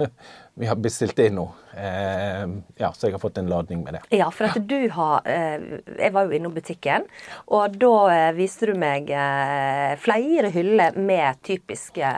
vi 0.53 0.65
har 0.69 0.75
bestilt 0.81 1.19
inn 1.19 1.35
nå. 1.37 1.45
Eh, 1.77 2.45
ja, 2.79 2.89
så 2.95 3.07
jeg 3.07 3.13
har 3.15 3.19
fått 3.21 3.37
en 3.37 3.49
ladning 3.51 3.83
med 3.83 3.97
det. 3.97 4.01
Ja, 4.17 4.29
for 4.31 4.47
at 4.49 4.57
du 4.67 4.77
har 4.95 5.21
eh, 5.27 5.59
Jeg 5.99 6.11
var 6.15 6.25
jo 6.29 6.35
innom 6.37 6.53
butikken, 6.55 7.05
og 7.51 7.75
da 7.81 7.91
eh, 8.13 8.29
viste 8.37 8.69
du 8.71 8.73
meg 8.79 9.09
eh, 9.11 9.95
flere 10.01 10.49
hyller 10.55 10.95
med 10.97 11.41
typiske 11.45 12.11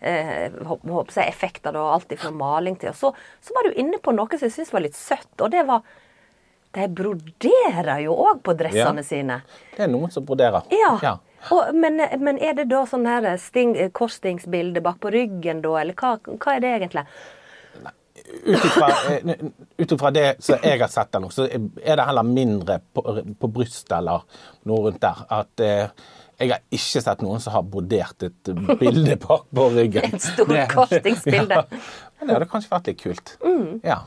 eh, 0.00 0.46
håp- 0.70 1.16
effekter, 1.26 1.72
da, 1.76 1.86
alt 1.96 2.14
fra 2.18 2.30
maling 2.34 2.76
til. 2.80 2.92
Og 2.94 2.96
så, 3.00 3.12
så 3.42 3.56
var 3.58 3.68
du 3.70 3.76
inne 3.82 3.98
på 4.02 4.14
noe 4.16 4.30
som 4.38 4.46
jeg 4.48 4.56
syntes 4.56 4.72
var 4.74 4.86
litt 4.86 4.98
søtt, 4.98 5.32
og 5.40 5.50
det 5.54 5.66
var 5.68 5.82
De 6.70 6.84
broderer 6.86 7.98
jo 8.04 8.12
òg 8.14 8.44
på 8.46 8.52
dressene 8.54 9.02
Ja. 9.02 9.06
sine. 9.06 9.40
Det 9.74 9.82
er 9.82 9.88
noen 9.90 10.12
som 10.14 10.22
broderer. 10.24 10.62
Ja. 10.70 10.92
ja. 11.02 11.16
Og, 11.48 11.74
men, 11.74 12.00
men 12.20 12.38
er 12.38 12.56
det 12.58 12.68
da 12.70 12.84
sånn 12.88 13.08
her 13.08 13.26
sting, 13.40 13.72
korsstingsbilde 13.96 14.82
bak 14.84 15.00
på 15.00 15.12
ryggen, 15.14 15.62
da, 15.64 15.74
eller 15.80 15.96
hva, 15.96 16.16
hva 16.36 16.56
er 16.56 16.64
det 16.64 16.72
egentlig? 16.76 17.06
Ut 18.44 18.64
ifra, 18.68 18.88
eh, 19.16 19.44
ut 19.80 19.92
ifra 19.96 20.10
det 20.14 20.26
som 20.44 20.60
jeg 20.62 20.78
har 20.82 20.92
sett 20.92 21.16
nå, 21.18 21.30
så 21.34 21.48
er 21.48 21.96
det 21.98 22.06
heller 22.06 22.26
mindre 22.28 22.78
på, 22.92 23.02
på 23.40 23.50
brystet 23.50 23.96
eller 23.96 24.26
noe 24.68 24.84
rundt 24.86 25.00
der. 25.02 25.24
At 25.40 25.64
eh, 25.64 26.06
jeg 26.40 26.52
har 26.52 26.62
ikke 26.72 27.02
sett 27.04 27.24
noen 27.24 27.42
som 27.42 27.56
har 27.56 27.66
brodert 27.68 28.28
et 28.28 28.52
bilde 28.80 29.16
bak 29.24 29.48
på 29.56 29.66
ryggen. 29.74 30.14
Et 30.14 30.24
stort 30.24 30.48
kostingsbilde. 30.48 30.70
korsstingsbilde. 30.76 31.58
Ja. 31.58 31.82
Men 32.18 32.28
det 32.28 32.36
hadde 32.36 32.48
kanskje 32.52 32.72
vært 32.72 32.88
litt 32.92 33.02
kult. 33.02 33.34
Ja. 33.84 33.98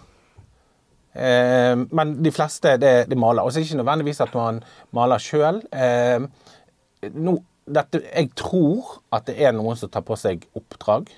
Eh, 1.13 1.75
men 1.93 2.15
de 2.25 2.31
fleste, 2.33 2.77
det, 2.81 2.93
de 3.09 3.19
maler. 3.19 3.43
Og 3.43 3.53
så 3.53 3.59
er 3.59 3.63
det 3.63 3.69
ikke 3.69 3.81
nødvendigvis 3.83 4.23
at 4.25 4.33
man 4.37 4.63
maler 4.97 5.21
sjøl. 5.21 5.61
Eh, 5.73 6.25
nå, 7.11 7.37
dette, 7.65 8.01
jeg 8.07 8.31
tror 8.39 8.97
at 9.13 9.27
det 9.27 9.37
er 9.43 9.55
noen 9.55 9.77
som 9.79 9.91
tar 9.91 10.05
på 10.07 10.17
seg 10.19 10.47
oppdrag. 10.57 11.11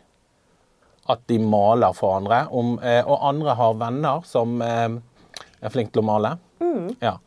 At 1.09 1.21
de 1.29 1.37
maler 1.37 1.93
for 1.93 2.17
andre. 2.17 2.45
Om, 2.49 2.79
eh, 2.81 3.03
og 3.05 3.27
andre 3.29 3.53
har 3.59 3.75
venner 3.77 4.23
som 4.25 4.57
eh, 4.65 4.95
er 5.61 5.73
flinke 5.73 5.93
til 5.93 6.01
å 6.01 6.07
male. 6.07 6.37
Ja. 7.03 7.19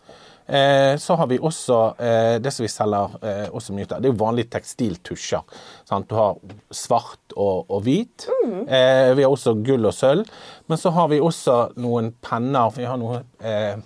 Eh, 0.49 0.97
så 0.97 1.15
har 1.15 1.27
vi 1.29 1.37
også 1.45 1.77
eh, 2.01 2.39
det 2.41 2.51
som 2.55 2.65
vi 2.65 2.71
selger 2.73 3.17
eh, 3.21 3.49
også 3.53 3.75
mye 3.77 3.85
av. 3.85 4.01
Det 4.01 4.09
er 4.09 4.15
jo 4.15 4.21
vanlige 4.23 4.49
tekstiltusjer. 4.55 5.59
Sant? 5.85 6.09
Du 6.09 6.17
har 6.17 6.39
svart 6.73 7.37
og, 7.37 7.69
og 7.69 7.83
hvit. 7.85 8.25
Eh, 8.65 9.13
vi 9.13 9.27
har 9.27 9.29
også 9.29 9.59
gull 9.61 9.91
og 9.91 9.93
sølv. 9.93 10.25
Men 10.67 10.81
så 10.81 10.95
har 10.97 11.11
vi 11.13 11.21
også 11.21 11.59
noen 11.77 12.15
penner. 12.25 12.73
Vi 12.75 12.89
har 12.89 12.97
noe 13.01 13.21
eh, 13.45 13.77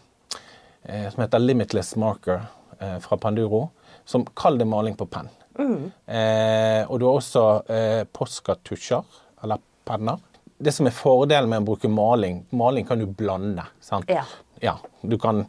eh, 0.87 1.09
som 1.11 1.25
heter 1.25 1.43
Limitless 1.43 1.97
Marker 1.99 2.45
eh, 2.79 3.01
fra 3.03 3.19
Panduro. 3.19 3.67
Som 4.05 4.25
kall 4.35 4.59
det 4.59 4.67
maling 4.67 4.97
på 4.99 5.07
penn. 5.11 5.29
Eh, 6.07 6.83
og 6.89 6.99
du 7.01 7.05
har 7.07 7.19
også 7.19 7.43
eh, 7.71 8.05
Posca-tusjer, 8.13 9.05
eller 9.45 9.61
penner. 9.85 10.19
Det 10.63 10.73
som 10.75 10.87
er 10.87 10.95
fordelen 10.95 11.51
med 11.51 11.63
å 11.65 11.67
bruke 11.73 11.89
maling 11.91 12.45
Maling 12.55 12.87
kan 12.87 12.99
du 13.01 13.07
blande. 13.07 13.65
sant? 13.81 14.09
Ja. 14.09 14.23
Ja, 14.63 14.77
du 15.03 15.17
kan, 15.19 15.47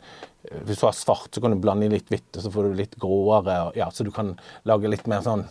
Hvis 0.65 0.79
du 0.81 0.85
har 0.87 0.91
svart, 0.97 1.29
så 1.31 1.41
kan 1.41 1.51
du 1.53 1.57
blande 1.61 1.85
i 1.85 1.89
litt 1.89 2.09
hvitt, 2.09 2.35
og 2.35 2.41
så 2.43 2.51
får 2.51 2.63
du 2.69 2.73
litt 2.73 2.95
gråere. 2.99 3.67
og- 3.67 3.75
Ja, 3.77 3.89
så 3.89 4.03
du 4.03 4.11
kan 4.11 4.37
lage 4.65 4.89
litt 4.89 5.05
mer 5.07 5.21
sånn 5.21 5.45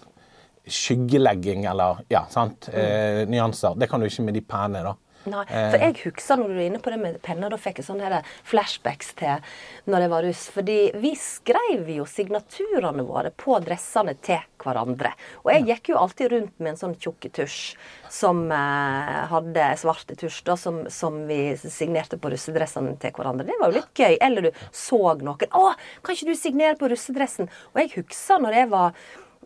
skyggelegging 0.67 1.65
eller 1.67 2.03
ja, 2.09 2.25
sant? 2.31 2.69
Eh, 2.73 3.25
nyanser. 3.27 3.75
Det 3.79 3.89
kan 3.91 4.01
du 4.01 4.07
ikke 4.07 4.25
med 4.25 4.35
de 4.35 4.41
pene. 4.41 4.83
da. 4.83 4.95
Nei, 5.25 5.45
Eh. 5.49 5.71
for 5.71 5.79
jeg 5.79 5.97
husker 6.05 6.37
når 6.37 6.49
du 6.49 6.59
er 6.59 6.67
inne 6.67 6.81
på 6.83 6.91
det 6.91 6.99
med 7.01 7.23
penner, 7.23 7.51
da 7.51 7.57
fikk 7.57 7.79
jeg 7.79 7.87
sånne 7.87 8.23
flashbacks 8.45 9.15
til 9.15 9.39
når 9.87 10.01
jeg 10.01 10.11
var 10.11 10.23
russ. 10.23 10.49
Fordi 10.51 10.79
vi 10.99 11.15
skrev 11.15 11.89
jo 11.89 12.05
signaturene 12.05 13.05
våre 13.07 13.31
på 13.31 13.59
dressene 13.65 14.17
til 14.21 14.41
hverandre. 14.63 15.13
Og 15.45 15.53
jeg 15.53 15.67
gikk 15.67 15.93
jo 15.93 15.99
alltid 15.99 16.33
rundt 16.33 16.59
med 16.59 16.75
en 16.75 16.81
sånn 16.81 16.97
tjukk 16.99 17.31
tusj 17.33 17.77
som 18.11 18.45
eh, 18.53 19.27
hadde 19.33 19.69
svart 19.81 20.13
tusj, 20.19 20.43
da, 20.45 20.57
som, 20.57 20.85
som 20.91 21.27
vi 21.27 21.57
signerte 21.57 22.19
på 22.19 22.31
russedressene 22.33 22.97
til 22.99 23.15
hverandre. 23.17 23.47
Det 23.47 23.59
var 23.61 23.71
jo 23.71 23.81
litt 23.81 23.95
gøy. 23.95 24.17
Eller 24.21 24.43
du 24.43 24.51
så 24.71 25.01
noen 25.19 25.39
'Å, 25.53 25.75
kan 26.03 26.15
ikke 26.15 26.31
du 26.31 26.35
signere 26.37 26.77
på 26.77 26.89
russedressen?' 26.91 27.49
Og 27.75 27.81
jeg 27.81 27.93
husker 27.97 28.39
når 28.43 28.53
jeg 28.55 28.69
var 28.71 28.95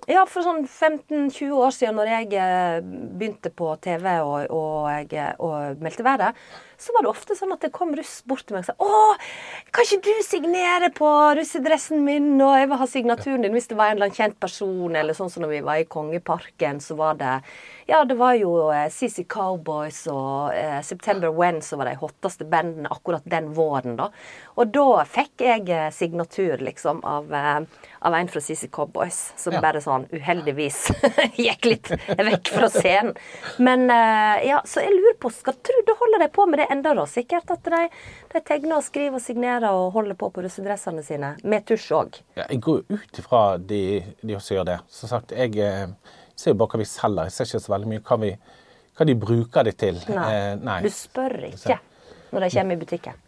ja, 0.04 0.22
for 0.28 0.44
sånn 0.44 0.66
15-20 0.68 1.56
år 1.56 1.72
siden, 1.74 1.96
når 1.98 2.10
jeg 2.12 2.28
eh, 2.38 2.78
begynte 2.84 3.50
på 3.54 3.72
TV 3.82 4.06
og, 4.20 4.52
og, 4.52 5.16
og 5.42 5.82
meldte 5.82 6.06
været, 6.06 6.44
så 6.78 6.92
var 6.96 7.02
det 7.06 7.10
ofte 7.12 7.36
sånn 7.38 7.52
at 7.54 7.60
det 7.64 7.72
kom 7.74 7.94
russ 7.96 8.22
bort 8.26 8.44
til 8.46 8.56
meg 8.56 8.64
og 8.64 8.68
sa 8.70 8.74
'Å, 8.78 9.16
kan 9.72 9.84
ikke 9.84 10.02
du 10.04 10.22
signere 10.22 10.90
på 10.94 11.08
russedressen 11.38 12.04
min?' 12.04 12.40
Og 12.42 12.56
jeg 12.58 12.68
vil 12.68 12.76
ha 12.78 12.86
signaturen 12.86 13.42
din 13.42 13.52
hvis 13.52 13.68
det 13.68 13.76
var 13.76 13.90
en 13.90 13.96
eller 13.96 14.06
annen 14.10 14.16
kjent 14.16 14.40
person, 14.40 14.96
eller 14.96 15.14
sånn 15.14 15.30
som 15.30 15.42
når 15.42 15.48
vi 15.56 15.60
var 15.60 15.76
i 15.80 15.84
Kongeparken, 15.84 16.80
så 16.80 16.96
var 16.96 17.14
det 17.14 17.40
Ja, 17.88 18.04
det 18.04 18.16
var 18.18 18.34
jo 18.34 18.70
eh, 18.72 18.88
CC 18.90 19.22
Cowboys 19.28 20.06
og 20.10 20.50
eh, 20.54 20.80
September 20.82 21.30
When 21.30 21.62
som 21.62 21.78
var 21.78 21.86
de 21.86 21.94
hotteste 21.94 22.44
bandene 22.44 22.88
akkurat 22.90 23.22
den 23.24 23.52
våren, 23.54 23.94
da. 23.96 24.08
Og 24.56 24.72
da 24.74 25.04
fikk 25.04 25.38
jeg 25.44 25.68
eh, 25.70 25.90
signatur, 25.94 26.58
liksom, 26.58 27.04
av, 27.04 27.32
eh, 27.32 27.60
av 28.02 28.14
en 28.14 28.28
fra 28.28 28.40
CC 28.40 28.66
Cowboys, 28.68 29.32
som 29.36 29.52
Ja. 29.54 29.60
bare 29.60 29.78
sånn 29.80 30.08
uheldigvis 30.10 30.90
gikk 31.38 31.64
litt 31.64 31.88
vekk 32.18 32.48
fra 32.48 32.68
scenen. 32.68 33.14
Men 33.58 33.88
eh, 33.90 34.48
ja, 34.48 34.60
så 34.66 34.80
jeg 34.82 34.90
lurer 34.96 35.16
på 35.22 35.30
Skal 35.30 35.54
tro 35.62 35.82
du 35.86 35.94
holder 35.94 36.18
de 36.18 36.28
på 36.28 36.46
med 36.50 36.58
det 36.58 36.65
enda 36.72 36.92
da? 36.98 37.06
Sikkert 37.10 37.50
at 37.54 37.64
de, 37.72 37.82
de 38.32 38.42
tegner 38.46 38.78
og 38.78 38.84
skriver 38.86 39.18
og 39.18 39.24
signerer 39.24 39.66
og 39.70 39.90
holder 39.96 40.18
på 40.18 40.30
på 40.34 40.44
russedressene 40.44 41.04
sine. 41.06 41.34
Med 41.44 41.66
tusj 41.68 41.88
òg. 41.96 42.20
Ja, 42.38 42.46
jeg 42.50 42.62
går 42.66 42.84
ut 42.92 43.20
ifra 43.22 43.42
de, 43.58 43.82
de 44.22 44.38
også 44.38 44.58
gjør 44.58 44.70
det. 44.72 44.78
Som 44.92 45.12
sagt, 45.12 45.34
jeg 45.36 45.56
eh, 45.62 45.86
ser 46.36 46.54
jo 46.54 46.60
bare 46.62 46.74
hva 46.74 46.82
vi 46.82 46.88
selger. 46.90 47.28
Jeg 47.28 47.36
ser 47.36 47.50
ikke 47.50 47.64
så 47.66 47.74
veldig 47.76 47.92
mye 47.92 48.04
hva, 48.08 48.18
vi, 48.24 48.32
hva 48.96 49.10
de 49.10 49.20
bruker 49.26 49.68
det 49.70 49.76
til. 49.82 50.02
Nei. 50.10 50.26
Eh, 50.32 50.50
nei. 50.62 50.80
Du 50.86 50.90
spør 50.92 51.38
ikke 51.52 51.78
når 52.32 52.46
de 52.46 52.50
kommer 52.58 52.76
i 52.76 52.82
butikken. 52.82 53.22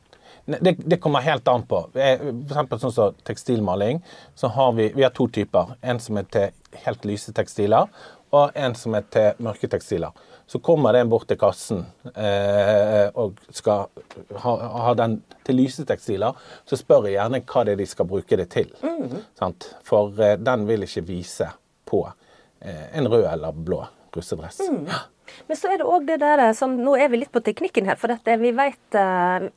Det, 0.49 0.73
det 0.81 0.97
kommer 1.05 1.21
helt 1.21 1.49
an 1.49 1.67
på. 1.69 1.83
Eh, 1.93 2.23
For 2.25 2.55
eksempel 2.55 2.81
sånn 2.81 2.95
som 2.97 3.17
tekstilmaling. 3.29 4.01
Så 4.39 4.49
har 4.55 4.73
vi, 4.79 4.89
vi 4.97 5.05
har 5.05 5.13
to 5.17 5.29
typer. 5.29 5.75
En 5.83 6.01
som 6.01 6.17
er 6.21 6.29
til 6.33 6.81
helt 6.87 7.05
lyse 7.09 7.35
tekstiler, 7.37 7.91
og 8.33 8.57
en 8.57 8.75
som 8.77 8.97
er 8.97 9.05
til 9.13 9.45
mørke 9.45 9.69
tekstiler. 9.73 10.17
Så 10.49 10.59
kommer 10.65 10.97
det 10.97 11.03
en 11.05 11.11
bort 11.13 11.29
til 11.29 11.37
kassen 11.41 11.83
eh, 12.15 13.09
og 13.21 13.37
skal 13.53 13.91
ha, 14.45 14.55
ha 14.87 14.95
den 14.97 15.19
til 15.45 15.61
lysetekstiler. 15.61 16.33
så 16.65 16.79
spør 16.81 17.09
jeg 17.09 17.19
gjerne 17.19 17.43
hva 17.45 17.65
det 17.69 17.75
er 17.75 17.83
de 17.83 17.89
skal 17.89 18.09
bruke 18.09 18.39
det 18.41 18.49
til. 18.55 18.73
Sant? 19.37 19.69
For 19.85 20.17
eh, 20.25 20.39
den 20.41 20.65
vil 20.69 20.89
ikke 20.89 21.05
vise 21.09 21.51
på 21.89 22.01
eh, 22.09 22.89
en 22.97 23.11
rød 23.13 23.29
eller 23.29 23.53
blå 23.53 23.83
russedress. 24.17 24.63
Ja. 24.89 25.05
Men 25.49 25.59
så 25.61 25.73
er 25.73 25.81
det 25.81 25.89
òg 25.89 26.07
det 26.09 26.19
der 26.23 26.43
som 26.57 26.77
Nå 26.79 26.95
er 27.01 27.11
vi 27.13 27.23
litt 27.23 27.33
på 27.35 27.43
teknikken 27.45 27.89
her, 27.89 27.99
for 28.01 28.13
dette, 28.13 28.37
vi 28.41 28.53
vet 28.57 28.99
eh, 28.99 29.49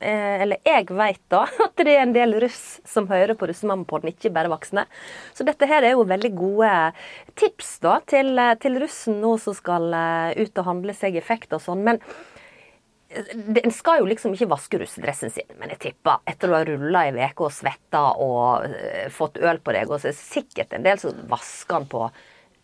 Eller 0.44 0.62
jeg 0.68 0.90
vet 0.90 1.22
da 1.32 1.44
at 1.68 1.76
det 1.82 1.96
er 1.96 2.06
en 2.06 2.16
del 2.16 2.38
russ 2.44 2.80
som 2.88 3.10
hører 3.12 3.38
på 3.38 3.50
Russemammapodden, 3.50 4.12
ikke 4.14 4.34
bare 4.34 4.52
voksne. 4.52 4.86
Så 5.38 5.46
dette 5.48 5.68
her 5.70 5.86
er 5.86 5.96
jo 5.96 6.08
veldig 6.08 6.34
gode 6.38 6.74
tips 7.40 7.78
da 7.86 8.00
til, 8.10 8.34
eh, 8.40 8.58
til 8.62 8.80
russen 8.82 9.22
nå 9.24 9.36
som 9.42 9.56
skal 9.58 9.92
eh, 9.96 10.42
ut 10.42 10.62
og 10.62 10.68
handle 10.68 10.96
seg 10.98 11.18
effekt 11.20 11.54
og 11.56 11.64
sånn. 11.64 11.86
Men 11.88 12.02
en 13.64 13.74
skal 13.76 14.02
jo 14.02 14.08
liksom 14.10 14.36
ikke 14.36 14.50
vaske 14.52 14.80
russedressen 14.80 15.32
sin, 15.34 15.48
men 15.60 15.72
jeg 15.74 15.82
tipper 15.88 16.22
etter 16.30 16.48
du 16.52 16.56
har 16.56 16.70
rulla 16.70 17.06
ei 17.08 17.28
uke 17.32 17.48
og 17.48 17.54
svetta 17.54 18.04
og 18.24 18.68
eh, 18.70 19.08
fått 19.14 19.40
øl 19.42 19.60
på 19.64 19.76
deg, 19.76 19.90
og 19.90 20.00
så 20.00 20.10
er 20.10 20.16
det 20.16 20.22
sikkert 20.22 20.76
en 20.76 20.86
del 20.86 21.00
som 21.02 21.24
vasker 21.32 21.82
den 21.82 21.90
på 21.92 22.06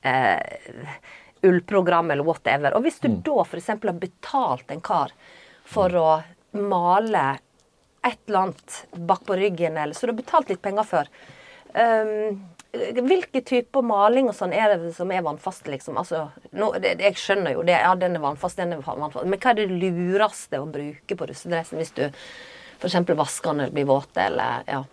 eh, 0.08 0.40
ullprogram 1.48 2.12
eller 2.14 2.28
whatever. 2.28 2.76
Og 2.78 2.86
hvis 2.86 3.00
du 3.04 3.10
da 3.26 3.42
f.eks. 3.44 3.72
har 3.74 4.00
betalt 4.02 4.72
en 4.74 4.84
kar 4.84 5.14
for 5.68 5.96
å 6.00 6.10
male 6.58 7.26
et 8.08 8.20
eller 8.28 8.48
annet 8.48 8.78
bak 8.92 9.26
på 9.28 9.36
ryggen, 9.36 9.78
eller 9.78 9.98
så 9.98 10.08
du 10.08 10.14
har 10.14 10.22
betalt 10.22 10.52
litt 10.52 10.62
penger 10.64 10.88
for 10.88 11.10
um, 11.74 12.38
hvilke 13.08 13.42
typer 13.42 13.82
maling 13.86 14.30
og 14.30 14.36
sånn 14.36 14.54
er 14.56 14.76
det 14.76 14.92
som 14.96 15.12
er 15.12 15.24
vannfaste, 15.26 15.70
liksom? 15.72 15.98
Altså, 16.00 16.28
nå, 16.58 16.72
det, 16.84 16.98
jeg 17.02 17.18
skjønner 17.20 17.56
jo 17.56 17.64
det. 17.68 17.78
Ja, 17.80 17.94
den 18.00 18.18
er 18.18 18.24
vannfast, 18.24 18.60
den 18.60 18.76
er 18.76 18.84
vannfast. 18.84 19.26
Men 19.26 19.42
hva 19.42 19.54
er 19.54 19.60
det 19.62 19.68
lureste 19.72 20.62
å 20.62 20.70
bruke 20.70 21.18
på 21.18 21.30
russedressen 21.30 21.82
hvis 21.82 21.96
du 21.98 22.06
f.eks. 22.08 23.00
vasker 23.18 23.54
den 23.54 23.66
eller 23.66 23.76
blir 23.76 23.90
våt, 23.90 24.14
eller 24.22 24.68
ja. 24.68 24.84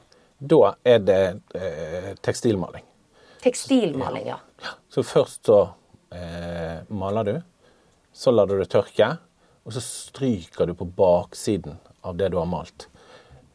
Da 0.44 0.60
er 0.84 1.04
det 1.04 1.22
eh, 1.56 2.10
tekstilmaling. 2.24 2.84
Tekstilmaling, 3.44 4.28
ja. 4.32 4.38
Så 4.92 5.04
først 5.04 5.50
så 5.50 5.58
eh, 6.14 6.82
maler 6.94 7.28
du, 7.28 7.34
så 8.14 8.32
lar 8.34 8.50
du 8.50 8.56
det 8.58 8.68
tørke, 8.72 9.16
og 9.64 9.74
så 9.74 9.82
stryker 9.82 10.68
du 10.68 10.74
på 10.78 10.86
baksiden 10.86 11.78
av 12.04 12.18
det 12.20 12.30
du 12.34 12.38
har 12.38 12.48
malt. 12.48 12.88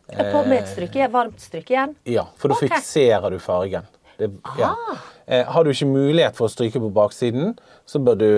På 0.10 0.42
med 0.48 0.63
et 0.63 0.70
stryke, 0.72 1.06
varmt 1.13 1.42
strykejern. 1.42 1.94
Ja, 2.10 2.25
for 2.38 2.50
da 2.50 2.58
okay. 2.58 2.72
fikserer 2.72 3.30
du 3.30 3.38
fargen. 3.39 3.86
Det, 4.18 4.32
ja. 4.58 4.74
eh, 5.25 5.46
har 5.46 5.63
du 5.63 5.70
ikke 5.72 5.88
mulighet 5.88 6.38
for 6.38 6.50
å 6.50 6.51
stryke 6.51 6.82
på 6.82 6.89
baksiden, 6.94 7.54
så 7.86 8.01
bør 8.04 8.18
du 8.20 8.30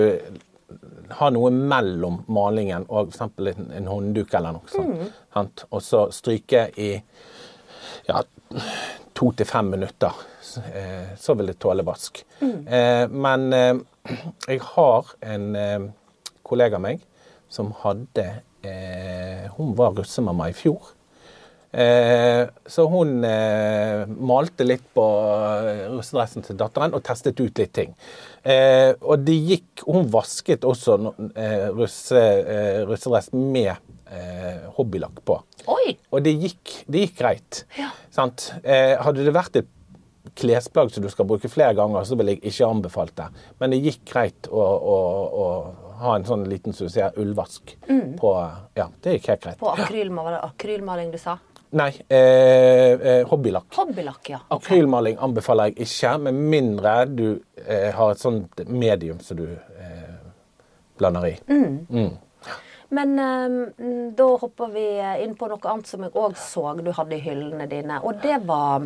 ha 1.18 1.28
noe 1.32 1.50
mellom 1.52 2.22
malingen 2.32 2.86
og 2.88 3.12
f.eks. 3.12 3.40
En, 3.56 3.70
en 3.76 3.88
håndduk 3.90 4.32
eller 4.36 4.56
noe 4.56 4.72
sånt. 4.72 5.00
Mm. 5.34 5.50
Og 5.70 5.82
så 5.84 6.06
stryke 6.14 6.68
i 6.80 6.92
ja, 8.08 8.22
to 9.16 9.32
til 9.36 9.48
fem 9.48 9.72
minutter. 9.74 10.22
Så, 10.42 10.60
eh, 10.74 11.14
så 11.18 11.34
vil 11.38 11.52
det 11.52 11.58
tåle 11.62 11.84
vask. 11.86 12.22
Eh, 12.42 13.08
men 13.08 13.52
eh, 13.56 13.74
jeg 14.48 14.62
har 14.74 15.12
en 15.34 15.52
eh, 15.58 15.84
kollega 16.46 16.78
av 16.78 16.84
meg 16.84 17.04
som 17.52 17.70
hadde 17.82 18.24
eh, 18.64 19.46
Hun 19.58 19.74
var 19.78 19.94
russemamma 19.98 20.48
i 20.50 20.56
fjor. 20.56 20.94
Eh, 21.72 22.44
så 22.68 22.84
hun 22.92 23.22
eh, 23.24 24.02
malte 24.08 24.64
litt 24.66 24.84
på 24.92 25.04
eh, 25.68 25.86
russedressen 25.92 26.44
til 26.44 26.58
datteren 26.60 26.92
og 26.96 27.04
testet 27.06 27.40
ut 27.40 27.60
litt 27.62 27.72
ting. 27.76 27.94
Eh, 28.44 28.92
og 29.00 29.22
det 29.24 29.36
gikk 29.38 29.84
Hun 29.86 30.10
vasket 30.12 30.66
også 30.68 30.98
russe, 31.76 32.24
russedress 32.88 33.30
med 33.32 33.72
eh, 33.72 34.66
hobbylakk 34.76 35.22
på. 35.26 35.38
Oi! 35.72 35.94
Og 36.12 36.24
det 36.24 36.34
gikk, 36.42 36.74
det 36.86 37.06
gikk 37.06 37.16
greit. 37.22 37.62
Ja. 37.78 37.92
Sant? 38.14 38.50
Eh, 38.62 38.98
hadde 39.00 39.24
det 39.26 39.34
vært 39.34 39.62
et 39.62 39.70
klesplagg 40.38 40.92
som 40.94 41.04
du 41.04 41.10
skal 41.10 41.26
bruke 41.28 41.50
flere 41.50 41.74
ganger, 41.74 42.04
så 42.06 42.16
ville 42.18 42.36
jeg 42.36 42.44
ikke 42.52 42.68
anbefalt 42.68 43.14
det. 43.18 43.28
Men 43.60 43.74
det 43.74 43.80
gikk 43.82 44.02
greit 44.12 44.48
å, 44.50 44.62
å, 44.62 44.98
å 45.44 45.46
ha 46.02 46.16
en 46.16 46.26
sånn 46.26 46.44
liten 46.50 46.74
som 46.76 46.88
du 46.88 46.92
sier, 46.94 47.14
ullvask 47.20 47.74
på 48.18 48.34
Ja, 48.78 48.88
det 49.02 49.18
gikk 49.18 49.32
helt 49.32 49.46
greit. 49.46 49.58
På 49.60 49.72
akrylmaling, 49.74 50.30
var 50.30 50.38
det 50.38 50.44
akrylmaling 50.52 51.14
du 51.14 51.18
sa? 51.20 51.38
Nei, 51.72 51.88
eh, 52.12 52.92
eh, 52.92 53.22
hobbylakk. 53.28 53.70
Hobbylakk, 53.76 54.28
ja. 54.28 54.42
Akrylmaling 54.52 55.16
anbefaler 55.24 55.70
jeg 55.70 55.86
ikke, 55.86 56.18
med 56.26 56.40
mindre 56.52 56.96
du 57.08 57.26
eh, 57.64 57.88
har 57.96 58.12
et 58.12 58.20
sånt 58.20 58.60
medium 58.68 59.22
som 59.24 59.40
du 59.40 59.46
eh, 59.48 60.18
blander 61.00 61.30
i. 61.30 61.34
Men 62.92 63.14
ehm, 63.18 64.12
da 64.16 64.26
hopper 64.36 64.68
vi 64.74 64.84
inn 65.24 65.32
på 65.40 65.48
noe 65.48 65.70
annet 65.72 65.88
som 65.88 66.04
jeg 66.04 66.12
òg 66.12 66.36
så 66.36 66.74
du 66.76 66.90
hadde 66.92 67.16
i 67.16 67.24
hyllene 67.24 67.64
dine. 67.70 68.02
Og 68.04 68.20
det 68.20 68.42
var 68.44 68.84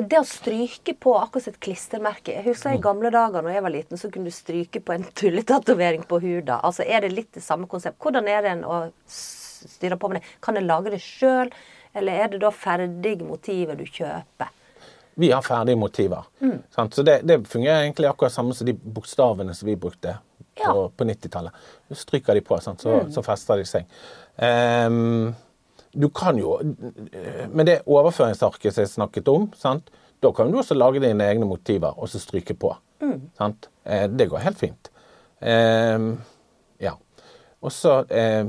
det 0.00 0.18
å 0.20 0.26
stryke 0.26 0.94
på 1.00 1.14
akkurat 1.18 1.48
et 1.50 1.58
klistremerke. 1.64 2.34
Jeg 2.36 2.44
husker 2.46 2.76
i 2.76 2.82
gamle 2.82 3.10
dager 3.14 3.42
når 3.42 3.54
jeg 3.56 3.64
var 3.64 3.74
liten, 3.74 3.98
så 4.00 4.10
kunne 4.12 4.30
du 4.30 4.34
stryke 4.34 4.80
på 4.84 4.94
en 4.94 5.06
tulletatovering 5.20 6.04
på 6.08 6.20
huda. 6.22 6.60
Altså 6.64 6.84
Er 6.86 7.02
det 7.06 7.12
litt 7.14 7.32
det 7.34 7.42
samme 7.44 7.66
konsept? 7.70 7.98
Hvordan 8.02 8.28
er 8.30 8.42
det 8.46 8.52
en 8.56 8.64
å 8.68 8.78
styre 9.08 9.98
på 9.98 10.10
med 10.12 10.20
det? 10.20 10.30
Kan 10.44 10.56
en 10.60 10.68
lage 10.68 10.92
det 10.94 11.00
sjøl, 11.02 11.50
eller 11.98 12.12
er 12.24 12.28
det 12.34 12.42
da 12.44 12.50
ferdige 12.54 13.26
motiver 13.26 13.74
du 13.78 13.84
kjøper? 13.86 14.54
Vi 15.18 15.32
har 15.34 15.42
ferdige 15.42 15.74
motiver. 15.80 16.28
Sant? 16.70 16.94
Så 16.94 17.02
det, 17.02 17.20
det 17.26 17.40
fungerer 17.50 17.82
egentlig 17.88 18.06
akkurat 18.06 18.30
samme 18.30 18.54
som 18.54 18.68
de 18.68 18.76
bokstavene 18.78 19.54
som 19.56 19.66
vi 19.66 19.74
brukte 19.76 20.12
på, 20.54 20.62
Ja. 20.62 20.74
på 20.94 21.04
90-tallet. 21.08 21.54
Du 21.90 21.94
stryker 21.98 22.38
de 22.38 22.42
på, 22.46 22.54
sant? 22.62 22.80
Så, 22.86 23.00
så 23.10 23.22
fester 23.26 23.58
de 23.58 23.66
seg. 23.66 23.88
Ehm, 24.38 25.32
du 25.92 26.08
kan 26.10 26.36
jo 26.38 26.58
Med 27.52 27.66
det 27.66 27.82
overføringsarket 27.86 28.74
som 28.74 28.82
jeg 28.84 28.92
snakket 28.92 29.28
om, 29.32 29.48
sant? 29.56 29.90
da 30.20 30.32
kan 30.34 30.50
du 30.50 30.58
også 30.58 30.74
lage 30.74 31.00
dine 31.00 31.22
egne 31.30 31.46
motiver 31.46 31.94
og 31.96 32.08
så 32.10 32.18
stryke 32.18 32.56
på. 32.58 32.72
Sant? 33.38 33.68
Eh, 33.86 34.08
det 34.10 34.26
går 34.30 34.42
helt 34.42 34.58
fint. 34.58 34.90
Ehm, 35.40 36.16
ja. 36.82 36.96
Og 37.62 37.70
så 37.70 38.00
eh, 38.10 38.44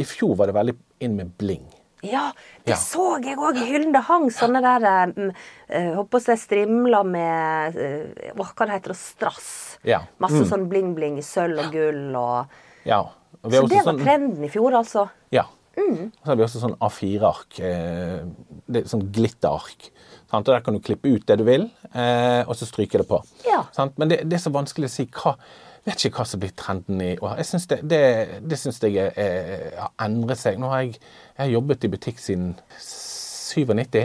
I 0.00 0.06
fjor 0.08 0.34
var 0.38 0.48
det 0.48 0.56
veldig 0.56 0.74
inn 1.04 1.16
med 1.18 1.34
bling. 1.36 1.66
Ja, 2.02 2.32
det 2.64 2.72
Ja. 2.72 2.76
så 2.80 3.20
jeg 3.22 3.36
òg 3.38 3.60
i 3.60 3.66
hyllen. 3.68 3.92
Det 3.94 4.02
hang 4.08 4.26
sånne 4.34 4.62
der 4.64 5.12
um, 5.12 5.28
uh, 5.70 5.92
Håper 6.00 6.24
jeg 6.32 6.40
strimler 6.42 7.04
med 7.06 7.76
eh, 7.78 8.32
Hva 8.34 8.66
det 8.66 8.72
heter 8.74 8.94
det? 8.94 8.98
Strass. 8.98 9.50
Ja. 9.86 10.00
Masse 10.18 10.42
sånn 10.48 10.66
bling-bling 10.70 11.20
i 11.20 11.22
sølv 11.22 11.60
og 11.62 11.72
gull 11.76 12.16
og 12.18 12.46
Ja. 12.88 13.04
Så 13.42 13.50
det 13.50 13.60
var 13.60 13.92
sånn- 13.92 14.02
trenden 14.02 14.44
i 14.44 14.50
fjor, 14.50 14.74
altså? 14.80 15.08
Ja. 15.30 15.44
Så 15.76 16.28
har 16.28 16.38
vi 16.38 16.44
også 16.44 16.62
sånn 16.62 16.78
A4-ark. 16.84 17.58
Eh, 17.64 18.82
sånn 18.90 19.06
glitterark. 19.14 19.90
Sant? 20.30 20.48
Og 20.48 20.54
der 20.54 20.64
kan 20.64 20.76
du 20.76 20.82
klippe 20.84 21.12
ut 21.12 21.26
det 21.28 21.38
du 21.40 21.44
vil, 21.48 21.68
eh, 21.92 22.42
og 22.46 22.56
så 22.56 22.68
stryke 22.68 23.00
det 23.00 23.08
på. 23.08 23.20
Ja. 23.48 23.62
Sant? 23.76 23.98
Men 24.00 24.12
det, 24.12 24.22
det 24.28 24.38
er 24.38 24.46
så 24.46 24.54
vanskelig 24.54 24.90
å 24.90 24.96
si 25.00 25.08
hva 25.12 25.36
Vet 25.82 26.04
ikke 26.06 26.20
hva 26.20 26.24
som 26.30 26.38
blir 26.38 26.52
trenden 26.54 27.00
i 27.02 27.16
år. 27.18 27.32
Jeg 27.40 27.46
synes 27.48 27.64
det, 27.66 27.80
det, 27.90 28.02
det 28.46 28.54
syns 28.60 28.76
jeg 28.84 29.02
er, 29.02 29.72
har 29.74 29.88
endret 30.04 30.38
seg. 30.38 30.60
Nå 30.62 30.68
har 30.70 30.84
jeg, 30.84 30.92
jeg 31.32 31.40
har 31.40 31.50
jobbet 31.56 31.86
i 31.88 31.90
butikk 31.90 32.22
siden 32.22 32.52
97 32.78 33.96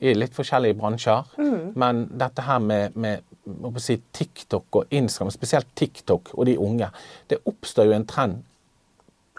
i 0.00 0.14
litt 0.16 0.32
forskjellige 0.32 0.78
bransjer. 0.78 1.28
Men 1.76 2.06
dette 2.08 2.46
her 2.46 2.64
med, 2.64 2.96
med 2.96 3.76
si, 3.84 3.98
TikTok 4.16 4.80
og 4.80 4.96
Instagram, 4.96 5.34
spesielt 5.34 5.68
TikTok 5.76 6.32
og 6.38 6.48
de 6.48 6.56
unge, 6.56 6.88
det 7.28 7.42
oppstår 7.52 7.90
jo 7.90 7.98
en 7.98 8.08
trend 8.08 8.40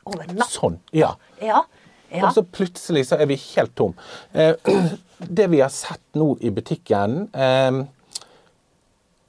Over 0.06 0.28
natta? 0.30 0.50
sånn. 0.52 0.78
Ja. 0.94 1.16
Ja. 1.42 1.64
ja. 2.12 2.28
Og 2.28 2.34
så 2.36 2.44
plutselig 2.46 3.08
så 3.10 3.18
er 3.18 3.30
vi 3.30 3.38
helt 3.42 3.74
tom. 3.78 3.96
Eh, 4.34 4.54
det 5.18 5.48
vi 5.50 5.62
har 5.64 5.74
sett 5.74 6.04
nå 6.20 6.36
i 6.46 6.52
butikken 6.54 7.30
eh, 7.34 7.80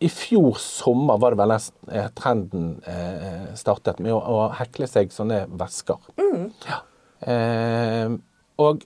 I 0.04 0.10
fjor 0.12 0.58
sommer 0.60 1.20
var 1.22 1.32
det 1.32 1.40
vel 1.40 1.54
den 1.54 1.94
eh, 1.96 2.10
trenden 2.18 2.68
eh, 2.84 3.54
startet 3.56 4.02
med 4.04 4.12
å, 4.12 4.20
å 4.20 4.50
hekle 4.58 4.88
seg 4.90 5.14
sånne 5.14 5.46
vesker. 5.56 6.10
Ja. 6.66 6.82
Eh, 7.24 8.12
og 8.60 8.84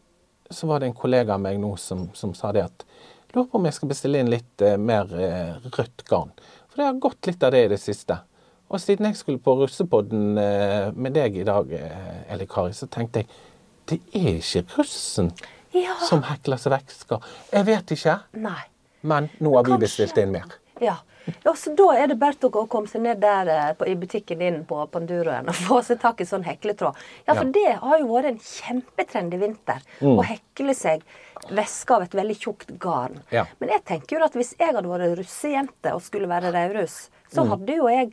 så 0.51 0.71
var 0.71 0.81
det 0.81 0.91
en 0.91 0.99
kollega 0.99 1.35
av 1.35 1.43
meg 1.43 1.59
nå 1.63 1.75
som, 1.79 2.09
som 2.15 2.35
sa 2.39 2.53
det 2.55 2.69
at 2.69 2.87
lurer 3.35 3.51
på 3.51 3.59
om 3.59 3.67
jeg 3.67 3.77
skal 3.77 3.91
bestille 3.91 4.23
inn 4.23 4.31
litt 4.31 4.63
eh, 4.63 4.79
mer 4.79 5.11
rødt 5.67 6.07
garn. 6.07 6.31
For 6.71 6.79
det 6.79 6.89
har 6.93 7.03
gått 7.03 7.27
litt 7.27 7.43
av 7.47 7.55
det 7.55 7.67
i 7.67 7.73
det 7.75 7.83
siste. 7.83 8.21
Og 8.71 8.79
siden 8.81 9.09
jeg 9.11 9.17
skulle 9.19 9.41
på 9.43 9.57
russepodden 9.59 10.39
eh, 10.39 10.91
med 10.95 11.17
deg 11.17 11.41
i 11.43 11.47
dag, 11.49 11.73
eh, 11.75 12.33
Eli 12.35 12.47
Kari, 12.51 12.75
så 12.77 12.87
tenkte 12.87 13.25
jeg 13.25 13.31
det 13.91 13.97
er 14.15 14.37
ikke 14.39 14.63
russen 14.79 15.33
Ja. 15.75 15.97
som 16.07 16.23
hekler 16.27 16.59
seg 16.59 16.73
vesker. 16.77 17.23
Jeg 17.53 17.67
vet 17.67 17.91
ikke, 17.97 18.19
Nei. 18.39 18.61
men 19.03 19.29
nå 19.43 19.57
har 19.57 19.67
vi 19.67 19.79
bestilt 19.83 20.19
inn 20.23 20.31
mer. 20.35 20.47
Ja. 20.81 20.95
ja, 21.45 21.53
så 21.59 21.75
Da 21.77 21.89
er 21.99 22.07
det 22.13 22.17
bare 22.21 22.39
å 22.49 22.63
komme 22.71 22.89
seg 22.89 23.03
ned 23.03 23.19
der 23.21 23.51
eh, 23.51 23.73
på, 23.75 23.89
i 23.91 23.97
butikken 23.99 24.39
din 24.41 24.61
på 24.65 24.79
Panduroen 24.91 25.51
og 25.51 25.59
få 25.67 25.81
seg 25.85 25.99
tak 26.01 26.23
i 26.23 26.29
sånn 26.31 26.47
hekletråd. 26.47 26.95
Ja, 27.27 27.35
for 27.35 27.43
Ja. 27.45 27.51
det 27.59 27.75
har 27.83 27.99
jo 27.99 28.07
vært 28.15 28.31
en 28.31 28.39
kjempetrend 28.39 29.35
i 29.35 29.43
vinter. 29.43 29.83
Å 30.01 30.23
hekle 30.31 30.75
seg 30.79 31.03
væske 31.51 31.97
av 31.99 32.07
et 32.07 32.15
veldig 32.15 32.39
tjukt 32.39 32.71
garn. 32.79 33.19
Ja. 33.35 33.47
Men 33.59 33.75
jeg 33.75 33.85
tenker 33.91 34.19
jo 34.21 34.25
at 34.31 34.39
hvis 34.39 34.55
jeg 34.61 34.75
hadde 34.79 34.89
vært 34.89 35.19
russejente 35.19 35.93
og 35.97 36.03
skulle 36.07 36.31
være 36.31 36.55
rødruss, 36.55 37.09
så 37.35 37.45
hadde 37.51 37.77
jo 37.83 37.91
jeg 37.91 38.13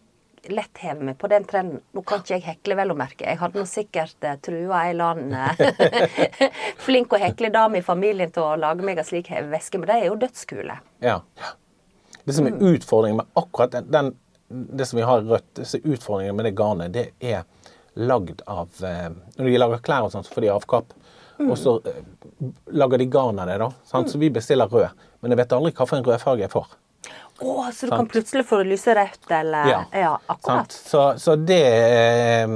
lett 0.54 0.82
heve 0.84 1.10
meg 1.10 1.18
på 1.20 1.30
den 1.32 1.46
trenden. 1.48 1.82
Nå 1.96 2.04
kan 2.08 2.22
ikke 2.22 2.36
jeg 2.36 2.46
hekle, 2.46 2.78
vel 2.80 2.94
å 2.94 2.98
merke. 2.98 3.26
Jeg 3.26 3.40
hadde 3.42 3.60
nå 3.60 3.68
sikkert 3.70 4.28
eh, 4.28 4.38
trua 4.44 4.84
ei 4.86 4.94
eller 4.94 5.16
annen 5.16 6.46
flink 6.86 7.16
og 7.16 7.24
hekle 7.24 7.52
dame 7.54 7.82
i 7.82 7.86
familien 7.86 8.32
til 8.34 8.46
å 8.46 8.56
lage 8.60 8.86
meg 8.86 9.02
en 9.02 9.08
slik 9.08 9.32
veske, 9.52 9.80
men 9.82 9.90
de 9.90 9.98
er 9.98 10.08
jo 10.10 10.20
dødskule. 10.22 10.80
Ja. 11.04 11.20
Det 12.28 12.36
som 12.36 12.48
er 12.50 12.58
utfordringen 12.60 13.22
med 13.22 13.40
akkurat 13.40 13.76
den, 13.76 13.92
den 13.92 14.16
det 14.48 14.86
som 14.86 14.98
vi 14.98 15.04
har 15.04 15.22
rødt, 15.28 15.48
det 15.56 15.68
er 15.76 15.94
utfordringen 15.94 16.36
med 16.36 16.48
det 16.48 16.56
garnet, 16.56 16.94
det 16.96 17.10
er 17.20 17.44
lagd 17.98 18.42
av 18.48 18.70
eh, 18.86 19.10
Når 19.36 19.50
de 19.50 19.60
lager 19.60 19.84
klær 19.84 20.08
og 20.08 20.14
sånn, 20.14 20.26
så 20.26 20.36
får 20.36 20.46
de 20.46 20.52
avkapp. 20.54 20.94
Og 21.46 21.56
så 21.60 21.78
eh, 21.90 22.04
lager 22.78 23.02
de 23.02 23.10
garn 23.12 23.40
av 23.42 23.50
det, 23.50 23.58
da. 23.62 23.72
Sant? 23.90 24.12
Så 24.12 24.22
vi 24.22 24.30
bestiller 24.34 24.70
rød. 24.72 25.06
Men 25.22 25.34
jeg 25.34 25.42
vet 25.42 25.56
aldri 25.58 25.74
hvilken 25.74 26.06
rødfarge 26.06 26.46
jeg 26.46 26.54
får. 26.54 26.78
Å, 27.40 27.72
så 27.74 27.86
du 27.86 27.92
kan 27.94 28.08
plutselig 28.10 28.46
få 28.50 28.64
lyserødt, 28.66 29.28
eller 29.30 29.70
Ja, 29.94 30.14
akkurat. 30.26 30.72
Så, 30.74 31.04
så 31.22 31.36
det 31.38 31.62
eh, 31.70 32.50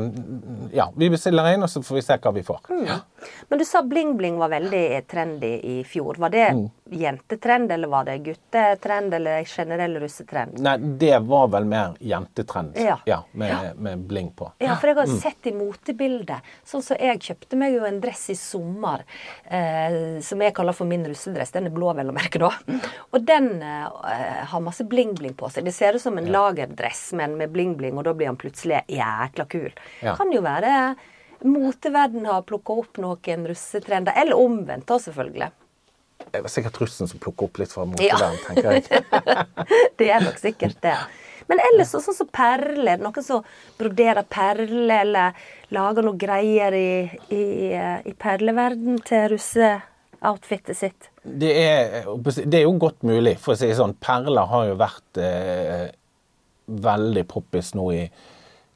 Ja, 0.73 0.87
vi 0.97 1.09
bestiller 1.13 1.51
inn, 1.53 1.61
og 1.61 1.69
så 1.69 1.83
får 1.85 1.99
vi 1.99 2.03
se 2.05 2.17
hva 2.17 2.33
vi 2.33 2.43
får. 2.47 2.63
Mm. 2.71 2.85
Ja. 2.89 2.99
Men 3.49 3.59
du 3.59 3.65
sa 3.65 3.81
bling-bling 3.81 4.37
var 4.37 4.49
veldig 4.49 5.07
trendy 5.07 5.53
i 5.63 5.83
fjor. 5.83 6.17
Var 6.17 6.29
det 6.29 6.47
Mm. 6.51 6.69
jentetrend, 6.91 7.71
eller 7.71 7.87
var 7.87 8.03
det 8.05 8.17
guttetrend, 8.23 9.13
eller 9.13 9.43
generell 9.45 9.95
russetrend? 9.99 10.59
Nei, 10.59 10.77
det 10.77 11.19
var 11.23 11.47
vel 11.47 11.65
mer 11.65 11.93
jentetrend. 11.99 12.75
Ja. 13.05 13.23
med, 13.33 13.77
med 13.79 13.99
bling 14.07 14.31
på. 14.35 14.51
Ja, 14.59 14.75
for 14.75 14.87
jeg 14.87 14.97
Mm. 14.97 15.09
har 15.09 15.19
sett 15.21 15.47
i 15.47 15.51
motebildet. 15.51 16.41
Sånn 16.65 16.81
som 16.83 16.97
jeg 16.99 17.19
kjøpte 17.19 17.57
meg 17.57 17.73
jo 17.73 17.85
en 17.85 18.01
dress 18.01 18.29
i 18.29 18.35
sommer 18.35 19.03
eh, 19.49 20.19
som 20.21 20.41
jeg 20.41 20.53
kaller 20.53 20.73
for 20.73 20.85
min 20.85 21.05
russedress. 21.05 21.51
Den 21.51 21.67
er 21.67 21.73
blå, 21.75 21.93
vel 21.95 22.11
å 22.11 22.13
merke, 22.15 22.39
da. 22.39 22.51
Og 23.13 23.25
den 23.25 23.61
eh, 23.61 24.45
har 24.45 24.61
masse 24.63 24.83
bling-bling 24.87 25.33
på 25.39 25.49
seg. 25.51 25.65
Det 25.65 25.73
ser 25.73 25.93
ut 25.95 26.01
som 26.01 26.17
en 26.17 26.25
lagerdress, 26.31 27.13
men 27.13 27.37
med 27.37 27.51
bling-bling, 27.53 27.97
og 27.97 28.03
da 28.03 28.13
blir 28.13 28.27
han 28.31 28.37
plutselig 28.37 28.83
jækla 28.91 29.47
kul. 29.51 29.71
Ja. 30.01 30.15
Kan 30.15 30.31
jo 30.33 30.41
være 30.41 30.95
moteverden 31.47 32.25
har 32.29 32.45
plukka 32.47 32.75
opp 32.83 33.01
noen 33.01 33.47
russetrender. 33.49 34.13
Eller 34.17 34.37
omvendt, 34.39 34.87
da, 34.89 34.99
selvfølgelig. 35.01 35.49
Det 36.31 36.41
var 36.45 36.53
sikkert 36.53 36.77
russen 36.81 37.09
som 37.09 37.19
plukket 37.19 37.47
opp 37.47 37.59
litt 37.59 37.73
fra 37.73 37.85
Ja. 37.99 38.19
tenker 38.47 38.71
jeg. 38.71 38.83
det 39.99 40.09
er 40.13 40.23
nok 40.23 40.37
sikkert 40.39 40.81
det. 40.83 40.95
Men 41.49 41.59
ellers 41.71 41.91
sånn 41.91 42.15
som 42.15 42.29
perler. 42.31 43.01
Noen 43.01 43.25
som 43.25 43.43
broderer 43.79 44.23
perler, 44.29 45.01
eller 45.01 45.39
lager 45.73 46.05
noe 46.05 46.19
greier 46.19 46.75
i, 46.77 46.91
i, 47.33 47.45
i 48.07 48.13
perleverden 48.15 49.01
til 49.07 49.25
russeoutfitet 49.33 50.77
sitt. 50.77 51.09
Det 51.23 51.51
er, 51.57 52.05
det 52.45 52.61
er 52.61 52.67
jo 52.67 52.77
godt 52.79 53.03
mulig, 53.07 53.35
for 53.41 53.55
å 53.55 53.59
si 53.59 53.67
det 53.67 53.79
sånn. 53.81 53.97
Perler 53.99 54.47
har 54.53 54.69
jo 54.69 54.77
vært 54.79 55.19
eh, 55.21 55.89
veldig 56.71 57.25
poppis 57.27 57.73
nå 57.75 57.89
i 57.97 58.05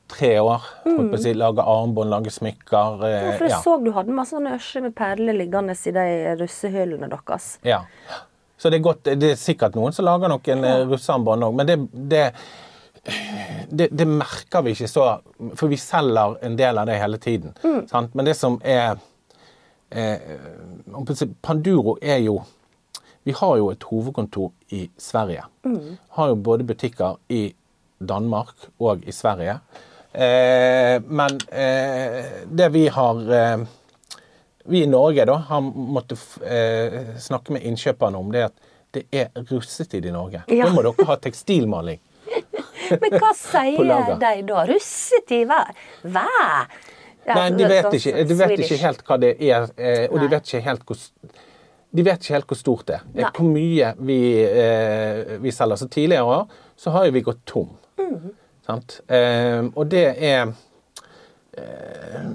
tre 0.07 0.39
år. 0.39 0.61
Mm. 0.85 1.17
si, 1.17 1.33
Lage 1.33 1.61
armbånd, 1.61 2.09
lage 2.09 2.31
smykker. 2.31 3.03
Eh, 3.05 3.11
Ja, 3.11 3.31
Eh, 3.31 3.37
for 3.37 3.47
jeg 3.47 3.51
ja. 3.51 3.61
så 3.63 3.77
du 3.83 3.91
hadde 3.91 4.15
masse 4.15 4.35
sånne 4.35 4.55
ørser 4.55 4.85
med 4.85 4.95
perler 4.95 5.33
liggende 5.33 5.75
i 5.75 5.91
de 5.91 6.35
russehyllene 6.41 7.09
deres. 7.09 7.57
Ja. 7.63 7.83
Så 8.57 8.69
det 8.69 8.79
er, 8.79 8.83
godt, 8.83 9.03
det 9.03 9.31
er 9.31 9.35
sikkert 9.35 9.75
noen 9.75 9.93
som 9.93 10.05
lager 10.05 10.31
noen 10.31 10.63
ja. 10.63 10.77
russearmbånd 10.87 11.43
òg, 11.43 11.57
men 11.57 11.67
det, 11.67 11.75
det, 11.91 12.23
det, 13.69 13.89
det 13.91 14.07
merker 14.07 14.63
vi 14.65 14.71
ikke 14.73 14.87
så 14.89 15.03
For 15.59 15.69
vi 15.69 15.77
selger 15.77 16.37
en 16.45 16.55
del 16.57 16.79
av 16.79 16.87
det 16.87 16.95
hele 16.97 17.19
tiden. 17.21 17.53
Sant? 17.91 18.15
Men 18.15 18.25
det 18.25 18.37
som 18.39 18.57
er 18.63 18.95
eh, 19.91 21.35
Panduro 21.41 21.97
er 22.01 22.23
jo 22.23 22.39
Vi 23.25 23.33
har 23.35 23.57
jo 23.57 23.69
et 23.73 23.83
hovedkontor 23.83 24.51
i 24.69 24.85
Sverige. 24.97 25.43
Har 26.09 26.27
jo 26.29 26.35
både 26.35 26.63
butikker 26.63 27.17
i 27.29 27.55
Danmark 27.99 28.67
og 28.79 29.03
i 29.07 29.11
Sverige. 29.11 29.59
Eh, 30.15 31.01
men 31.05 31.39
eh, 31.51 32.45
det 32.47 32.69
vi 32.71 32.87
har 32.87 33.19
eh, 33.39 33.65
vi 34.65 34.83
i 34.83 34.87
Norge 34.89 35.25
da 35.27 35.35
har 35.49 35.61
måttet 35.61 36.21
eh, 36.41 37.15
snakke 37.21 37.53
med 37.53 37.67
innkjøperne 37.67 38.17
om 38.17 38.31
det 38.33 38.47
at 38.47 38.71
det 38.95 39.03
er 39.11 39.29
russetid 39.51 40.05
i 40.07 40.13
Norge. 40.15 40.45
Ja. 40.47 40.69
Da 40.69 40.73
må 40.73 40.85
dere 40.85 41.07
ha 41.09 41.17
tekstilmaling. 41.19 41.99
Men 43.01 43.17
hva 43.19 43.31
sier 43.35 43.81
de 44.21 44.33
da? 44.47 44.63
Russetid? 44.69 45.49
Hva? 45.49 45.63
hva? 46.05 46.27
Ja, 47.25 47.33
Nei, 47.33 47.49
de 47.57 47.65
sånn 47.65 47.71
vet 47.73 47.97
ikke, 47.97 48.23
de 48.29 48.37
vet 48.37 48.59
ikke 48.61 48.77
helt 48.83 49.03
hva 49.07 49.15
det 49.17 49.31
er, 49.41 49.63
og 50.11 50.19
de 50.21 50.27
vet 50.29 50.45
ikke 50.45 50.61
helt 50.67 50.83
hvor 50.85 50.99
de 51.95 52.03
vet 52.03 52.23
ikke 52.23 52.35
helt 52.35 52.49
hvor 52.49 52.59
stort 52.59 52.87
det 52.89 52.97
er. 52.97 53.03
Nei. 53.15 53.29
Hvor 53.35 53.47
mye 53.47 53.91
vi, 54.07 54.19
eh, 54.43 55.35
vi 55.41 55.51
selger. 55.55 55.79
Så 55.79 55.87
tidligere 55.91 56.41
så 56.75 56.91
har 56.95 57.05
jo 57.07 57.15
vi 57.15 57.21
gått 57.21 57.45
tom. 57.45 57.77
Mhm. 57.97 58.33
Sant? 58.65 59.01
Eh, 59.07 59.61
og 59.75 59.85
det 59.91 60.05
er 60.25 60.47
eh, 61.53 62.29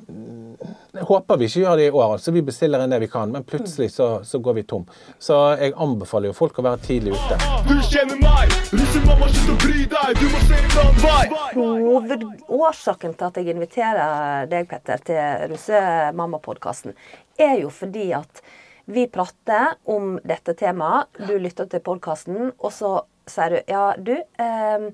Jeg 0.94 1.06
håper 1.08 1.40
vi 1.40 1.48
ikke 1.48 1.64
gjør 1.64 1.80
det 1.80 1.88
i 1.88 1.90
år. 1.90 2.12
altså 2.12 2.34
Vi 2.34 2.42
bestiller 2.46 2.84
inn 2.84 2.94
det 2.94 3.00
vi 3.02 3.08
kan, 3.10 3.32
men 3.34 3.46
plutselig 3.46 3.90
så, 3.94 4.08
så 4.26 4.38
går 4.38 4.60
vi 4.60 4.64
tom. 4.70 4.86
Så 5.18 5.38
jeg 5.58 5.74
anbefaler 5.74 6.30
jo 6.30 6.36
folk 6.36 6.58
å 6.60 6.66
være 6.68 6.82
tidlig 6.86 7.16
ute. 7.16 7.38
Du 7.66 7.74
kjenner 7.82 8.22
meg, 8.22 8.54
russemamma, 8.70 9.30
slutt 9.34 9.52
å 9.54 9.58
bry 9.64 9.84
deg, 9.96 10.22
du 10.22 10.26
må 10.30 10.42
se 10.46 10.62
en 10.62 10.78
annen 10.84 11.04
vei. 11.04 11.26
Hovedårsaken 11.58 13.14
til 13.18 13.30
at 13.30 13.42
jeg 13.42 13.54
inviterer 13.54 14.50
deg, 14.50 14.70
Petter, 14.70 15.06
til 15.10 15.46
Russemamma-podkasten, 15.54 16.98
er 17.40 17.56
jo 17.64 17.70
fordi 17.74 18.10
at 18.18 18.42
vi 18.90 19.06
prater 19.10 19.76
om 19.90 20.16
dette 20.26 20.54
temaet. 20.58 21.10
Du 21.26 21.34
lytter 21.38 21.66
til 21.70 21.82
podkasten, 21.86 22.52
og 22.58 22.74
så 22.74 23.00
sier 23.30 23.54
du 23.54 23.58
ja, 23.70 23.84
du 23.98 24.16
eh, 24.18 24.90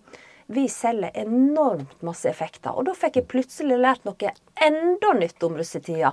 vi 0.47 0.69
selger 0.69 1.11
enormt 1.15 2.03
masse 2.03 2.29
effekter. 2.31 2.71
Og 2.71 2.87
da 2.87 2.95
fikk 2.95 3.21
jeg 3.21 3.29
plutselig 3.31 3.79
lært 3.81 4.07
noe 4.07 4.33
enda 4.63 5.13
nytt 5.19 5.43
om 5.47 5.57
russetida. 5.59 6.13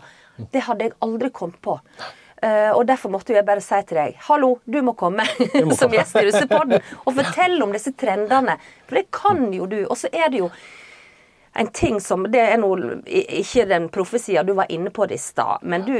Det 0.52 0.65
hadde 0.67 0.89
jeg 0.89 0.98
aldri 1.06 1.30
kommet 1.34 1.62
på. 1.62 1.78
Uh, 2.43 2.74
og 2.76 2.84
Derfor 2.89 3.13
måtte 3.13 3.32
jeg 3.32 3.46
bare 3.48 3.63
si 3.63 3.78
til 3.88 3.96
deg 4.02 4.17
hallo, 4.26 4.58
du 4.67 4.82
må 4.84 4.98
komme 5.00 5.24
må 5.63 5.78
som 5.80 5.93
gjest 5.96 6.17
i 6.19 6.26
Russepodden 6.28 6.82
og 7.06 7.13
fortelle 7.22 7.62
om 7.63 7.72
disse 7.72 7.93
trendene. 7.96 8.58
For 8.89 9.00
det 9.00 9.06
kan 9.15 9.46
jo 9.56 9.69
du. 9.69 9.84
Og 9.86 9.96
så 10.02 10.12
er 10.12 10.34
det 10.34 10.41
jo 10.41 10.50
en 11.54 11.69
ting 11.69 12.00
som 12.02 12.26
Det 12.34 12.41
er 12.41 12.58
noe, 12.58 12.98
ikke 13.06 13.67
den 13.69 13.88
profesia 13.93 14.43
du 14.43 14.56
var 14.58 14.72
inne 14.74 14.89
på 14.89 15.06
det 15.06 15.22
i 15.22 15.24
stad, 15.24 15.62
men 15.62 15.86
du 15.86 15.96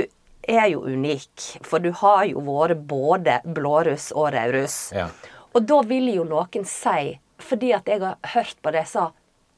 er 0.50 0.68
jo 0.74 0.82
unik. 0.82 1.62
For 1.64 1.80
du 1.80 1.94
har 2.02 2.26
jo 2.28 2.42
vært 2.44 2.82
både 2.90 3.38
blåruss 3.46 4.12
og 4.12 4.34
rødruss. 4.34 4.78
Ja. 4.98 5.08
Og 5.54 5.68
da 5.70 5.84
vil 5.86 6.10
jo 6.16 6.26
noen 6.28 6.66
si, 6.68 7.14
fordi 7.44 7.74
at 7.76 7.90
jeg 7.90 8.02
har 8.04 8.18
hørt 8.36 8.58
på 8.64 8.74
disse 8.76 9.10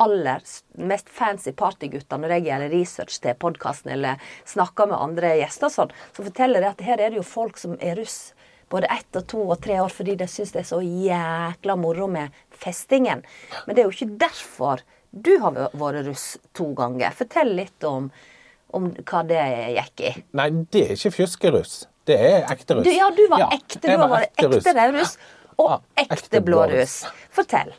aller 0.04 0.42
mest 0.92 1.10
fancy 1.10 1.54
partygutta 1.56 2.18
når 2.20 2.36
jeg 2.36 2.48
gjør 2.50 2.66
research 2.74 3.22
til 3.24 3.38
podkasten 3.40 3.94
eller 3.96 4.20
snakker 4.50 4.90
med 4.92 5.00
andre 5.00 5.36
gjester, 5.40 5.72
sånn, 5.72 5.94
så 6.12 6.26
forteller 6.26 6.64
de 6.64 6.72
at 6.74 6.84
her 6.84 7.00
er 7.00 7.14
det 7.14 7.22
jo 7.22 7.28
folk 7.28 7.60
som 7.62 7.78
er 7.80 7.96
russ 8.02 8.34
både 8.72 8.90
ett 8.92 9.16
og 9.16 9.28
to 9.30 9.42
og 9.46 9.60
tre 9.64 9.78
år 9.82 9.94
fordi 9.94 10.18
de 10.20 10.28
syns 10.30 10.52
det 10.56 10.64
er 10.64 10.70
så 10.70 10.82
jækla 10.82 11.78
moro 11.80 12.08
med 12.12 12.34
festingen. 12.52 13.24
Men 13.66 13.76
det 13.76 13.84
er 13.84 13.90
jo 13.90 13.96
ikke 13.96 14.18
derfor 14.26 14.84
du 15.16 15.36
har 15.40 15.56
vært 15.56 16.08
russ 16.10 16.34
to 16.58 16.72
ganger. 16.76 17.14
Fortell 17.16 17.54
litt 17.56 17.86
om, 17.88 18.10
om 18.76 18.90
hva 19.00 19.22
det 19.28 19.44
gikk 19.78 20.08
i. 20.10 20.14
Nei, 20.36 20.50
det 20.74 20.82
er 20.82 20.96
ikke 20.98 21.14
fjuskeruss. 21.22 21.86
Det 22.06 22.18
er 22.20 22.44
ekte 22.52 22.78
russ. 22.78 22.86
Du, 22.86 22.92
ja, 22.94 23.08
du 23.16 23.24
var 23.32 23.48
ekte. 23.56 23.80
Du 23.86 23.94
var 23.96 24.12
vært 24.12 24.44
ekte 24.44 24.90
russ. 24.92 25.16
Og 25.62 25.72
Ja, 25.72 25.80
ekte 26.06 26.42
blåruss. 26.46 27.04
Fortell. 27.36 27.74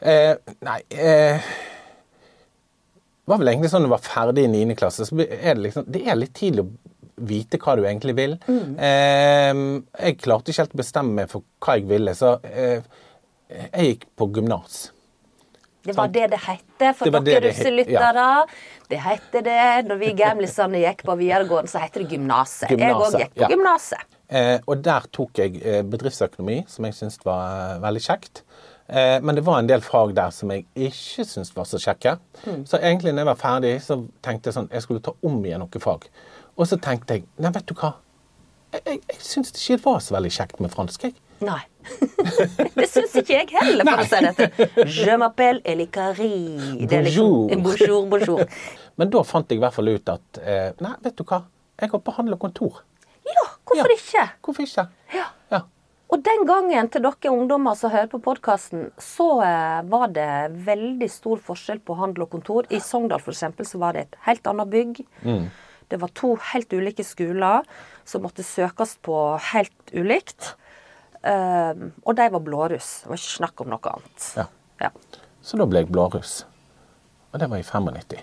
Eh, 0.00 0.32
nei 0.64 0.78
eh, 0.88 1.50
Det 3.20 3.28
var 3.28 3.40
vel 3.42 3.50
egentlig 3.52 3.68
sånn 3.72 3.84
du 3.84 3.90
var 3.92 4.00
ferdig 4.00 4.46
i 4.46 4.52
9. 4.52 4.76
klasse, 4.78 5.04
så 5.04 5.18
er 5.20 5.52
det 5.54 5.66
liksom 5.66 5.84
Det 5.92 6.00
er 6.08 6.16
litt 6.18 6.32
tidlig 6.38 6.64
å 6.64 6.70
vite 7.20 7.58
hva 7.60 7.74
du 7.76 7.82
egentlig 7.84 8.14
vil. 8.16 8.38
Mm. 8.48 8.78
Eh, 8.80 9.58
jeg 10.06 10.20
klarte 10.22 10.52
ikke 10.52 10.64
helt 10.64 10.78
å 10.78 10.80
bestemme 10.80 11.18
meg 11.18 11.28
for 11.32 11.44
hva 11.60 11.76
jeg 11.76 11.84
ville, 11.90 12.14
så 12.16 12.38
eh, 12.48 12.80
jeg 13.50 13.90
gikk 13.90 14.06
på 14.16 14.30
gymnas. 14.38 14.86
Det 15.86 15.96
var 15.96 16.10
det 16.12 16.26
det 16.34 16.40
hette 16.44 16.92
for 16.96 17.08
Det 17.08 17.22
dere 17.24 17.48
russelyttere. 17.48 18.26
Det 18.90 18.98
hette 19.00 19.42
det 19.46 19.60
når 19.88 20.00
vi 20.02 20.10
gamlisene 20.18 20.82
gikk 20.82 21.04
på 21.08 21.16
videregående, 21.20 21.70
så 21.72 21.80
hette 21.80 22.02
det 22.02 22.10
gymnaset. 22.12 22.74
Jeg 22.74 22.96
òg 22.96 23.16
gikk 23.16 23.32
på 23.38 23.46
ja. 23.46 23.48
gymnaset. 23.54 24.18
Eh, 24.30 24.58
og 24.66 24.82
der 24.84 25.06
tok 25.10 25.40
jeg 25.40 25.56
eh, 25.64 25.80
bedriftsøkonomi, 25.86 26.60
som 26.70 26.86
jeg 26.86 26.98
syntes 26.98 27.18
var 27.26 27.46
eh, 27.54 27.80
veldig 27.82 28.02
kjekt. 28.04 28.44
Eh, 28.90 29.16
men 29.22 29.38
det 29.38 29.46
var 29.46 29.62
en 29.62 29.70
del 29.70 29.82
fag 29.82 30.12
der 30.18 30.34
som 30.34 30.52
jeg 30.52 30.66
ikke 30.74 31.24
syntes 31.24 31.54
var 31.56 31.66
så 31.70 31.80
kjekke. 31.80 32.16
Så 32.68 32.78
egentlig 32.78 33.14
når 33.14 33.24
jeg 33.24 33.30
var 33.30 33.40
ferdig, 33.40 33.74
så 33.86 34.02
tenkte 34.24 34.50
jeg 34.50 34.58
sånn 34.58 34.70
Jeg 34.74 34.84
skulle 34.86 35.02
ta 35.04 35.14
om 35.26 35.40
igjen 35.44 35.62
noen 35.64 35.82
fag. 35.82 36.06
Og 36.58 36.68
så 36.68 36.78
tenkte 36.82 37.18
jeg 37.18 37.26
Nei, 37.40 37.52
vet 37.54 37.68
du 37.70 37.76
hva? 37.78 37.94
Jeg, 38.74 38.82
jeg, 38.86 39.02
jeg 39.10 39.20
syns 39.24 39.54
ikke 39.54 39.78
det 39.78 39.84
var 39.86 40.00
så 40.04 40.16
veldig 40.18 40.32
kjekt 40.34 40.62
med 40.62 40.74
fransk, 40.74 41.08
jeg. 41.08 41.16
Nei. 41.46 41.62
Det 42.76 42.86
syns 42.90 43.14
ikke 43.20 43.34
jeg 43.38 43.48
heller, 43.54 43.86
for 43.88 44.02
å 44.02 44.06
si 44.08 44.20
dette. 44.26 44.68
Je 44.90 45.16
m'appelle 45.20 45.62
Elikari. 45.64 46.30
Liksom- 46.80 47.48
Bonjour. 47.48 47.62
bonjour, 47.64 48.06
bonjour. 48.12 48.44
Men 49.00 49.10
da 49.10 49.22
fant 49.24 49.48
jeg 49.50 49.58
i 49.58 49.62
hvert 49.64 49.74
fall 49.76 49.88
ut 49.94 50.08
at 50.12 50.40
eh, 50.42 50.70
Nei, 50.84 50.94
vet 51.02 51.16
du 51.16 51.24
hva? 51.24 51.42
Jeg 51.80 51.90
går 51.94 52.02
på 52.04 52.12
handel 52.18 52.36
og 52.36 52.42
kontor. 52.42 52.82
Ja, 53.26 53.46
hvorfor 53.66 53.88
Ja. 53.88 53.96
ikke? 53.96 54.24
Hvorfor 54.44 54.66
ikke? 54.66 54.84
Ja. 55.14 55.26
Ja. 55.50 55.62
Og 56.10 56.22
den 56.26 56.44
gangen, 56.44 56.88
til 56.90 57.02
dere 57.06 57.30
ungdommer 57.32 57.76
som 57.78 57.90
hører 57.94 58.08
på 58.10 58.20
podkasten, 58.20 58.90
så 58.98 59.28
eh, 59.46 59.80
var 59.88 60.08
det 60.12 60.28
veldig 60.66 61.08
stor 61.10 61.38
forskjell 61.38 61.80
på 61.86 61.96
handel 61.96 62.26
og 62.26 62.30
kontor. 62.34 62.66
I 62.70 62.80
Sogndal 62.82 63.20
for 63.22 63.30
eksempel, 63.32 63.64
så 63.68 63.78
var 63.78 63.94
det 63.96 64.08
et 64.08 64.16
helt 64.26 64.46
annet 64.50 64.68
bygg. 64.72 65.04
Det 65.90 65.98
var 65.98 66.10
to 66.14 66.34
helt 66.52 66.70
ulike 66.76 67.02
skoler 67.02 67.64
som 68.06 68.22
måtte 68.22 68.44
søkes 68.46 68.96
på 69.02 69.14
helt 69.52 69.94
ulikt. 69.94 70.52
Um, 71.20 71.90
og 72.08 72.14
de 72.16 72.28
var 72.32 72.40
blåruss. 72.40 73.02
Det 73.02 73.10
var 73.12 73.20
ikke 73.20 73.34
snakk 73.36 73.60
om 73.64 73.68
noe 73.74 73.90
annet. 73.92 74.28
Ja. 74.38 74.46
Ja. 74.80 74.90
Så 75.44 75.58
da 75.60 75.66
ble 75.68 75.82
jeg 75.82 75.90
blåruss. 75.92 76.44
Og 77.32 77.40
det 77.42 77.48
var 77.52 77.60
i 77.60 77.66
95. 77.66 78.22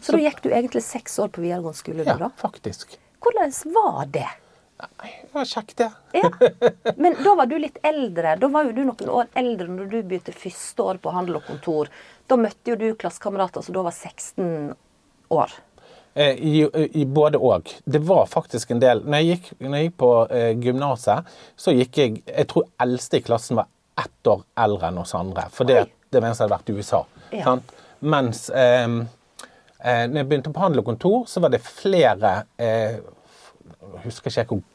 Så 0.00 0.14
da 0.14 0.20
gikk 0.22 0.38
du 0.44 0.50
egentlig 0.54 0.82
seks 0.86 1.18
år 1.18 1.32
på 1.34 1.42
videregående 1.42 1.78
skole, 1.78 2.04
Ja, 2.06 2.14
da? 2.20 2.28
faktisk. 2.38 2.94
Hvordan 3.22 3.50
var 3.74 4.06
det? 4.14 4.28
Nei, 4.82 5.10
Det 5.22 5.32
var 5.34 5.44
kjekt, 5.46 5.76
det. 5.78 5.90
Ja. 6.14 6.30
Men 6.96 7.14
da 7.22 7.34
var 7.38 7.46
du 7.46 7.56
litt 7.58 7.78
eldre. 7.86 8.36
Da 8.38 8.48
var 8.50 8.64
jo 8.66 8.72
du 8.74 8.80
noen 8.86 9.10
år 9.10 9.28
eldre 9.38 9.68
når 9.70 9.90
du 9.90 9.98
begynte 10.02 10.34
første 10.34 10.82
år 10.82 10.98
på 11.02 11.12
handel 11.14 11.38
og 11.38 11.44
kontor. 11.46 11.90
Da 12.30 12.38
møtte 12.38 12.72
jo 12.72 12.78
du 12.80 12.88
klassekamerater 12.98 13.62
som 13.62 13.74
da 13.76 13.84
var 13.86 13.94
16 13.94 14.72
år. 15.34 15.54
Eh, 16.14 16.36
I, 16.36 16.68
I 16.92 17.04
både 17.04 17.38
og. 17.38 17.70
Det 17.84 17.98
var 18.04 18.26
faktisk 18.28 18.70
en 18.70 18.80
del 18.82 19.00
Når 19.06 19.22
jeg 19.22 19.28
gikk, 19.30 19.46
når 19.64 19.76
jeg 19.78 19.86
gikk 19.88 19.94
på 20.02 20.10
eh, 20.28 20.50
gymnaset, 20.60 21.30
så 21.56 21.72
gikk 21.72 22.00
jeg 22.02 22.18
Jeg 22.26 22.48
tror 22.50 22.66
eldste 22.84 23.16
i 23.16 23.24
klassen 23.24 23.56
var 23.56 23.70
ett 24.02 24.28
år 24.28 24.42
eldre 24.56 24.88
enn 24.88 25.00
oss 25.02 25.14
andre. 25.16 25.46
For 25.52 25.68
det, 25.68 25.86
det 26.10 26.20
var 26.20 26.30
en 26.30 26.36
som 26.36 26.46
hadde 26.46 26.56
vært 26.56 26.70
i 26.72 26.76
USA. 26.76 27.02
Ja. 27.32 27.44
Sant? 27.46 27.72
Mens 28.02 28.46
eh, 28.50 28.88
eh, 28.88 30.04
når 30.08 30.20
jeg 30.22 30.28
begynte 30.28 30.52
på 30.52 30.64
handel 30.64 30.82
og 30.82 30.88
kontor, 30.90 31.24
så 31.30 31.42
var 31.44 31.52
det 31.52 31.62
flere 31.64 32.34
eh, 32.56 32.98
Jeg 32.98 34.04
husker 34.06 34.32
ikke 34.42 34.56
hvor 34.56 34.68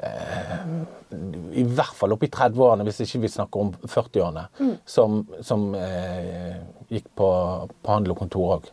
i 0.00 1.62
hvert 1.76 1.92
fall 1.92 2.14
opp 2.14 2.22
i 2.24 2.30
30-årene, 2.32 2.86
hvis 2.86 3.02
ikke 3.04 3.18
vi 3.26 3.28
snakker 3.28 3.64
om 3.66 3.72
40-årene, 3.82 4.46
som, 4.88 5.18
som 5.44 5.66
eh, 5.76 6.54
gikk 6.88 7.10
på, 7.20 7.26
på 7.68 7.92
handel 7.92 8.14
og 8.14 8.22
kontor 8.22 8.54
òg. 8.54 8.70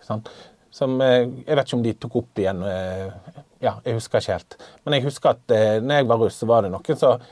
Som 0.77 1.01
eh, 1.01 1.25
Jeg 1.47 1.57
vet 1.57 1.65
ikke 1.65 1.77
om 1.79 1.83
de 1.85 1.93
tok 1.97 2.15
opp 2.21 2.41
igjen 2.41 2.63
eh, 2.67 3.33
Ja, 3.63 3.77
jeg 3.85 3.97
husker 3.97 4.21
ikke 4.21 4.37
helt. 4.37 4.57
Men 4.85 4.97
jeg 4.97 5.07
husker 5.07 5.33
at 5.33 5.53
eh, 5.55 5.77
når 5.81 6.01
jeg 6.01 6.09
var 6.11 6.23
russ, 6.23 6.39
så 6.41 6.49
var 6.49 6.65
det 6.65 6.73
noen 6.73 6.99
som 6.99 7.23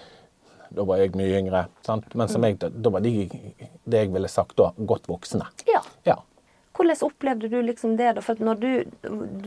Da 0.75 0.85
var 0.89 1.01
jeg 1.01 1.13
mye 1.15 1.41
yngre. 1.41 1.65
Sant? 1.85 2.07
Men 2.17 2.31
som 2.31 2.45
jeg, 2.47 2.57
da 2.59 2.91
var 2.91 3.03
de, 3.05 3.27
det 3.85 4.05
jeg 4.05 4.13
ville 4.15 4.31
sagt 4.31 4.57
da, 4.59 4.71
godt 4.75 5.05
voksne. 5.11 5.45
Ja. 5.69 5.83
Ja. 6.07 6.17
Hvordan 6.75 7.05
opplevde 7.07 7.47
du 7.53 7.59
liksom 7.63 7.93
det? 7.99 8.15
da? 8.17 8.23
For 8.25 8.41
når 8.43 8.57
du, 8.59 8.71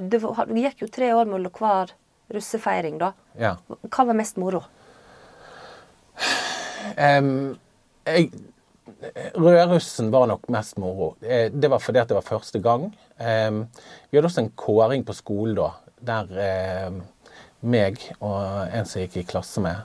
det 0.08 0.20
gikk 0.62 0.86
jo 0.86 0.88
tre 0.94 1.10
år 1.12 1.28
mellom 1.28 1.52
hver 1.58 1.92
russefeiring, 2.32 2.96
da. 3.02 3.10
ja. 3.40 3.56
Hva 3.90 4.06
var 4.08 4.16
mest 4.16 4.38
moro? 4.40 4.62
Um, 6.96 7.58
jeg, 8.08 8.30
Rødrussen 9.36 10.08
var 10.14 10.30
nok 10.30 10.48
mest 10.48 10.78
moro. 10.80 11.12
Det 11.20 11.68
var 11.70 11.82
fordi 11.82 12.00
at 12.00 12.08
det 12.08 12.16
var 12.16 12.24
første 12.26 12.62
gang. 12.64 12.88
Em, 13.18 13.64
vi 14.10 14.18
hadde 14.18 14.28
også 14.30 14.44
en 14.44 14.52
kåring 14.58 15.04
på 15.06 15.16
skolen 15.16 15.56
da, 15.58 15.70
der 16.08 16.34
meg 17.60 17.98
og 18.20 18.68
en 18.70 18.86
som 18.86 19.00
jeg 19.00 19.08
gikk 19.10 19.22
i 19.22 19.30
klasse 19.32 19.62
med, 19.62 19.82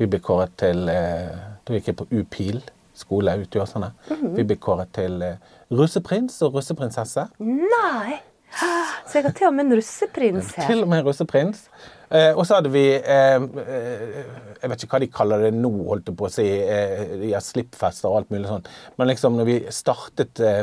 vi 0.00 0.08
ble 0.10 0.18
kåret 0.22 0.56
til 0.58 0.88
eh, 0.90 1.34
Da 1.64 1.76
gikk 1.76 1.92
jeg 1.92 1.98
på 2.00 2.08
UPIL 2.10 2.62
skole 2.94 3.32
ute 3.40 3.58
i 3.58 3.62
Åsane. 3.62 3.88
Vi 4.36 4.44
ble 4.46 4.56
kåret 4.62 4.92
til 4.94 5.22
eh, 5.26 5.40
russeprins 5.74 6.36
og 6.46 6.58
russeprinsesse. 6.58 7.26
Nei! 7.42 8.20
Så 8.54 9.18
jeg 9.18 9.24
har 9.24 9.34
til 9.34 9.48
og 9.48 9.56
med 9.56 9.66
en 9.66 9.76
russeprins 9.80 10.52
her. 10.54 10.68
Til 10.70 10.84
og 10.84 10.90
med 10.92 11.02
russeprins. 11.06 11.64
Eh, 12.06 12.30
og 12.36 12.44
så 12.46 12.60
hadde 12.60 12.70
vi 12.70 12.84
eh, 12.94 13.46
eh, 13.64 14.20
Jeg 14.60 14.70
vet 14.70 14.84
ikke 14.84 14.94
hva 14.94 15.00
de 15.02 15.08
kaller 15.16 15.46
det 15.48 15.54
nå, 15.56 15.72
holdt 15.88 16.12
jeg 16.12 16.18
på 16.20 16.28
å 16.28 16.32
si. 16.36 16.46
Eh, 16.46 17.24
har 17.32 17.42
slippfester 17.42 18.12
og 18.12 18.20
alt 18.20 18.30
mulig 18.34 18.46
sånt. 18.50 18.70
Men 19.00 19.10
liksom 19.10 19.40
når 19.40 19.50
vi 19.50 19.58
startet 19.74 20.42
eh, 20.44 20.62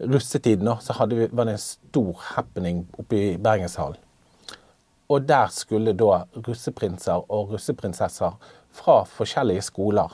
russetiden, 0.00 0.70
så 0.80 1.06
vi, 1.06 1.28
var 1.32 1.44
det 1.44 1.52
en 1.52 1.58
stor 1.58 2.16
happening 2.34 2.86
oppe 2.98 3.16
i 3.16 3.36
Bergenshallen. 3.38 4.00
Og 5.10 5.22
der 5.26 5.50
skulle 5.50 5.92
da 5.98 6.24
russeprinser 6.46 7.24
og 7.32 7.54
russeprinsesser 7.54 8.36
fra 8.70 9.00
forskjellige 9.10 9.64
skoler 9.66 10.12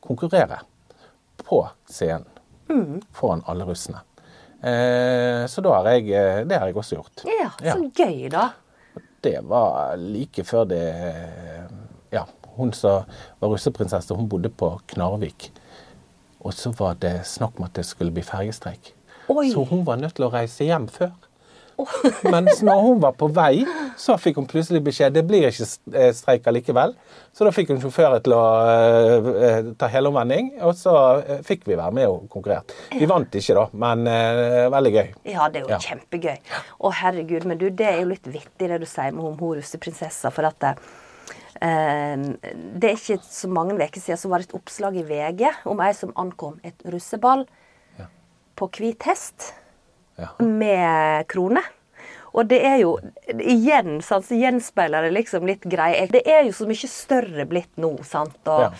konkurrere 0.00 0.62
på 1.44 1.66
scenen 1.90 2.24
foran 3.12 3.44
alle 3.46 3.66
russene. 3.68 4.00
Eh, 4.62 5.46
så 5.46 5.60
da 5.60 5.74
har 5.74 5.88
jeg, 5.90 6.08
eh, 6.16 6.44
det 6.46 6.58
har 6.58 6.70
jeg 6.70 6.76
også 6.76 6.96
gjort. 6.96 7.24
Ja, 7.28 7.50
så 7.60 7.90
gøy, 7.92 8.28
da. 8.32 8.48
Det 9.22 9.38
var 9.44 9.96
like 9.96 10.44
før 10.44 10.64
det 10.64 10.84
Ja, 12.12 12.24
hun 12.56 12.72
som 12.72 13.04
var 13.40 13.48
russeprinsesse, 13.48 14.14
hun 14.14 14.28
bodde 14.28 14.48
på 14.48 14.80
Knarvik. 14.86 15.50
Og 16.40 16.52
så 16.54 16.72
var 16.76 16.94
det 17.00 17.26
snakk 17.26 17.58
om 17.58 17.64
at 17.64 17.74
det 17.74 17.86
skulle 17.86 18.12
bli 18.12 18.22
fergestreik. 18.22 18.94
Oi. 19.32 19.50
Så 19.52 19.66
hun 19.68 19.84
var 19.86 20.00
nødt 20.00 20.16
til 20.18 20.28
å 20.28 20.32
reise 20.32 20.66
hjem 20.68 20.88
før. 20.92 21.12
Mens 22.30 22.60
når 22.62 22.80
hun 22.84 23.00
var 23.02 23.14
på 23.18 23.28
vei, 23.32 23.64
så 23.98 24.16
fikk 24.20 24.38
hun 24.40 24.48
plutselig 24.50 24.82
beskjed 24.84 25.14
det 25.16 25.24
blir 25.28 25.46
ikke 25.48 25.66
eh, 25.98 26.10
streik 26.14 26.46
likevel. 26.52 26.94
Så 27.32 27.46
da 27.46 27.52
fikk 27.54 27.72
hun 27.72 27.80
sjåfører 27.82 28.22
til 28.24 28.34
å 28.36 28.42
uh, 28.42 29.70
ta 29.80 29.88
helomvending, 29.90 30.52
og 30.62 30.74
så 30.78 30.92
fikk 31.46 31.64
vi 31.68 31.78
være 31.78 31.94
med 31.96 32.10
og 32.10 32.26
konkurrere. 32.32 32.66
Vi 32.92 33.08
vant 33.08 33.38
ikke, 33.40 33.56
da, 33.56 33.64
men 33.84 34.04
uh, 34.04 34.66
veldig 34.74 34.92
gøy. 34.98 35.08
Ja, 35.32 35.48
det 35.48 35.62
er 35.62 35.64
jo 35.64 35.72
Ja. 35.72 35.80
kjempegøy. 35.80 36.36
Å, 36.76 36.92
herregud, 37.00 37.48
men 37.48 37.60
du, 37.62 37.70
det 37.72 37.88
er 37.88 38.02
jo 38.02 38.10
litt 38.12 38.28
vittig 38.28 38.68
det 38.68 38.82
du 38.82 38.88
sier 38.88 39.16
med 39.16 39.24
hun 39.24 39.56
russeprinsessa, 39.56 40.32
for 40.34 40.50
at 40.50 40.68
uh, 40.68 40.76
det 41.62 42.92
er 42.92 42.94
ikke 42.98 43.20
så 43.24 43.48
mange 43.48 43.78
uker 43.80 44.00
siden 44.02 44.20
så 44.20 44.28
var 44.28 44.42
det 44.42 44.50
et 44.50 44.56
oppslag 44.60 45.00
i 45.00 45.06
VG 45.08 45.48
om 45.72 45.80
ei 45.84 45.92
som 45.96 46.12
ankom 46.20 46.60
et 46.66 46.88
russeball 46.92 47.46
på 48.56 48.68
hvit 48.78 49.02
hest 49.08 49.52
Ja. 50.20 50.28
med 50.44 51.26
krone. 51.32 51.62
Og 52.32 52.46
det 52.48 52.62
er 52.64 52.78
jo 52.80 52.94
igjen 53.28 53.98
sant, 54.04 54.24
så 54.24 54.36
gjenspeiler 54.38 55.02
det 55.04 55.12
liksom 55.12 55.44
litt 55.46 55.64
greie. 55.68 56.06
Det 56.08 56.22
er 56.26 56.46
jo 56.46 56.52
så 56.56 56.64
mye 56.68 56.88
større 56.88 57.44
blitt 57.48 57.74
nå, 57.76 57.90
sant. 58.08 58.38
Og, 58.46 58.62
Ja. 58.62 58.70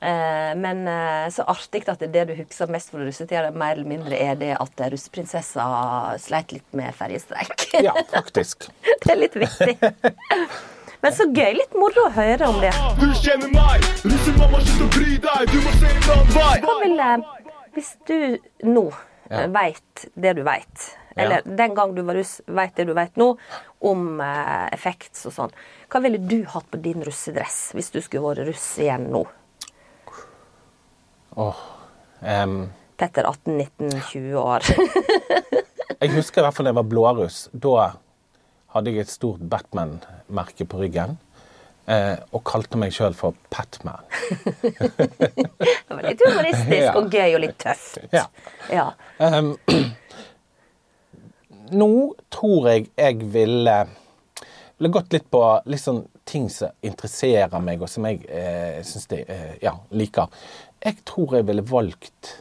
eh, 0.00 0.54
men 0.56 0.86
eh, 0.88 1.26
så 1.28 1.44
artig 1.46 1.82
at 1.92 1.98
det, 2.00 2.08
det 2.14 2.26
du 2.30 2.34
husker 2.38 2.70
mest 2.72 2.90
fra 2.90 3.00
russetida, 3.04 3.50
mer 3.52 3.72
eller 3.76 3.84
mindre 3.90 4.16
er 4.16 4.34
det 4.40 4.54
at 4.56 4.80
russeprinsessa 4.92 5.66
sleit 6.18 6.52
litt 6.56 6.72
med 6.72 6.94
ferjestreik. 6.96 7.68
Ja, 7.84 7.92
faktisk. 8.14 8.68
det 9.04 9.12
er 9.12 9.20
litt 9.20 9.36
viktig. 9.36 9.76
Men 11.02 11.12
så 11.12 11.26
gøy. 11.28 11.52
Litt 11.58 11.74
moro 11.76 12.06
å 12.08 12.12
høre 12.16 12.48
om 12.48 12.56
det. 12.64 12.72
Du 12.98 13.12
kjenner 13.20 13.52
meg, 13.52 13.84
russemamma, 14.08 14.62
slutt 14.64 14.86
å 14.86 14.88
bry 14.96 15.18
deg. 15.20 15.52
Du 15.52 15.58
må 15.60 15.74
se 15.76 15.92
en 15.92 16.08
annen 16.16 17.20
vei. 17.20 17.35
Eh, 17.76 17.80
Hvis 17.80 17.96
du 18.06 18.38
nå 18.64 18.92
Ja. 19.28 19.46
veit 19.48 20.06
det 20.14 20.36
du 20.36 20.42
veit. 20.42 20.96
Eller 21.16 21.42
den 21.44 21.74
gang 21.74 21.94
du 21.94 22.02
var 22.02 22.14
russ, 22.14 22.40
veit 22.46 22.76
det 22.76 22.84
du 22.86 22.92
veit 22.94 23.16
nå 23.16 23.36
om 23.80 24.20
eh, 24.20 24.68
effekts 24.72 25.26
og 25.26 25.32
sånn. 25.32 25.50
Hva 25.90 26.00
ville 26.04 26.18
du 26.18 26.44
hatt 26.44 26.68
på 26.70 26.76
din 26.80 27.02
russedress 27.02 27.72
hvis 27.74 27.90
du 27.90 28.00
skulle 28.04 28.22
vært 28.22 28.46
russ 28.46 28.78
igjen 28.78 29.08
nå? 29.10 29.24
Åh, 31.36 31.56
um. 32.20 32.70
Petter 32.96 33.24
18-19-20 33.24 34.34
år. 34.40 34.60
jeg 36.00 36.10
husker 36.14 36.40
i 36.40 36.44
hvert 36.46 36.54
fall 36.56 36.64
da 36.68 36.70
jeg 36.72 36.78
var 36.78 36.88
blåruss. 36.88 37.40
Da 37.52 37.90
hadde 38.76 38.92
jeg 38.92 39.04
et 39.04 39.12
stort 39.12 39.40
Batman-merke 39.40 40.64
på 40.68 40.80
ryggen. 40.80 41.18
Eh, 41.86 42.16
og 42.34 42.42
kalte 42.48 42.78
meg 42.80 42.90
sjøl 42.94 43.14
for 43.14 43.36
Patman. 43.52 44.02
det 44.98 45.92
var 45.92 46.02
litt 46.02 46.24
humoristisk 46.26 46.80
Ja. 46.82 46.94
og 46.98 47.12
gøy 47.14 47.36
og 47.36 47.44
litt 47.44 47.58
tøft. 47.62 48.00
Ja. 48.10 48.24
Ja. 48.72 48.88
Um, 49.22 49.52
nå 51.80 51.90
tror 52.34 52.72
jeg 52.72 52.88
jeg 52.98 53.30
ville 53.30 53.76
ville 54.76 54.92
gått 54.92 55.14
litt 55.14 55.28
på 55.32 55.40
sånn 55.80 56.02
ting 56.28 56.48
som 56.52 56.74
interesserer 56.84 57.62
meg, 57.64 57.80
og 57.80 57.88
som 57.88 58.04
jeg 58.08 58.24
eh, 58.28 58.82
syns 58.84 59.06
de 59.12 59.22
eh, 59.22 59.54
ja, 59.62 59.76
liker. 59.94 60.26
Jeg 60.84 60.98
tror 61.08 61.38
jeg 61.38 61.46
ville 61.48 61.64
valgt 61.64 62.32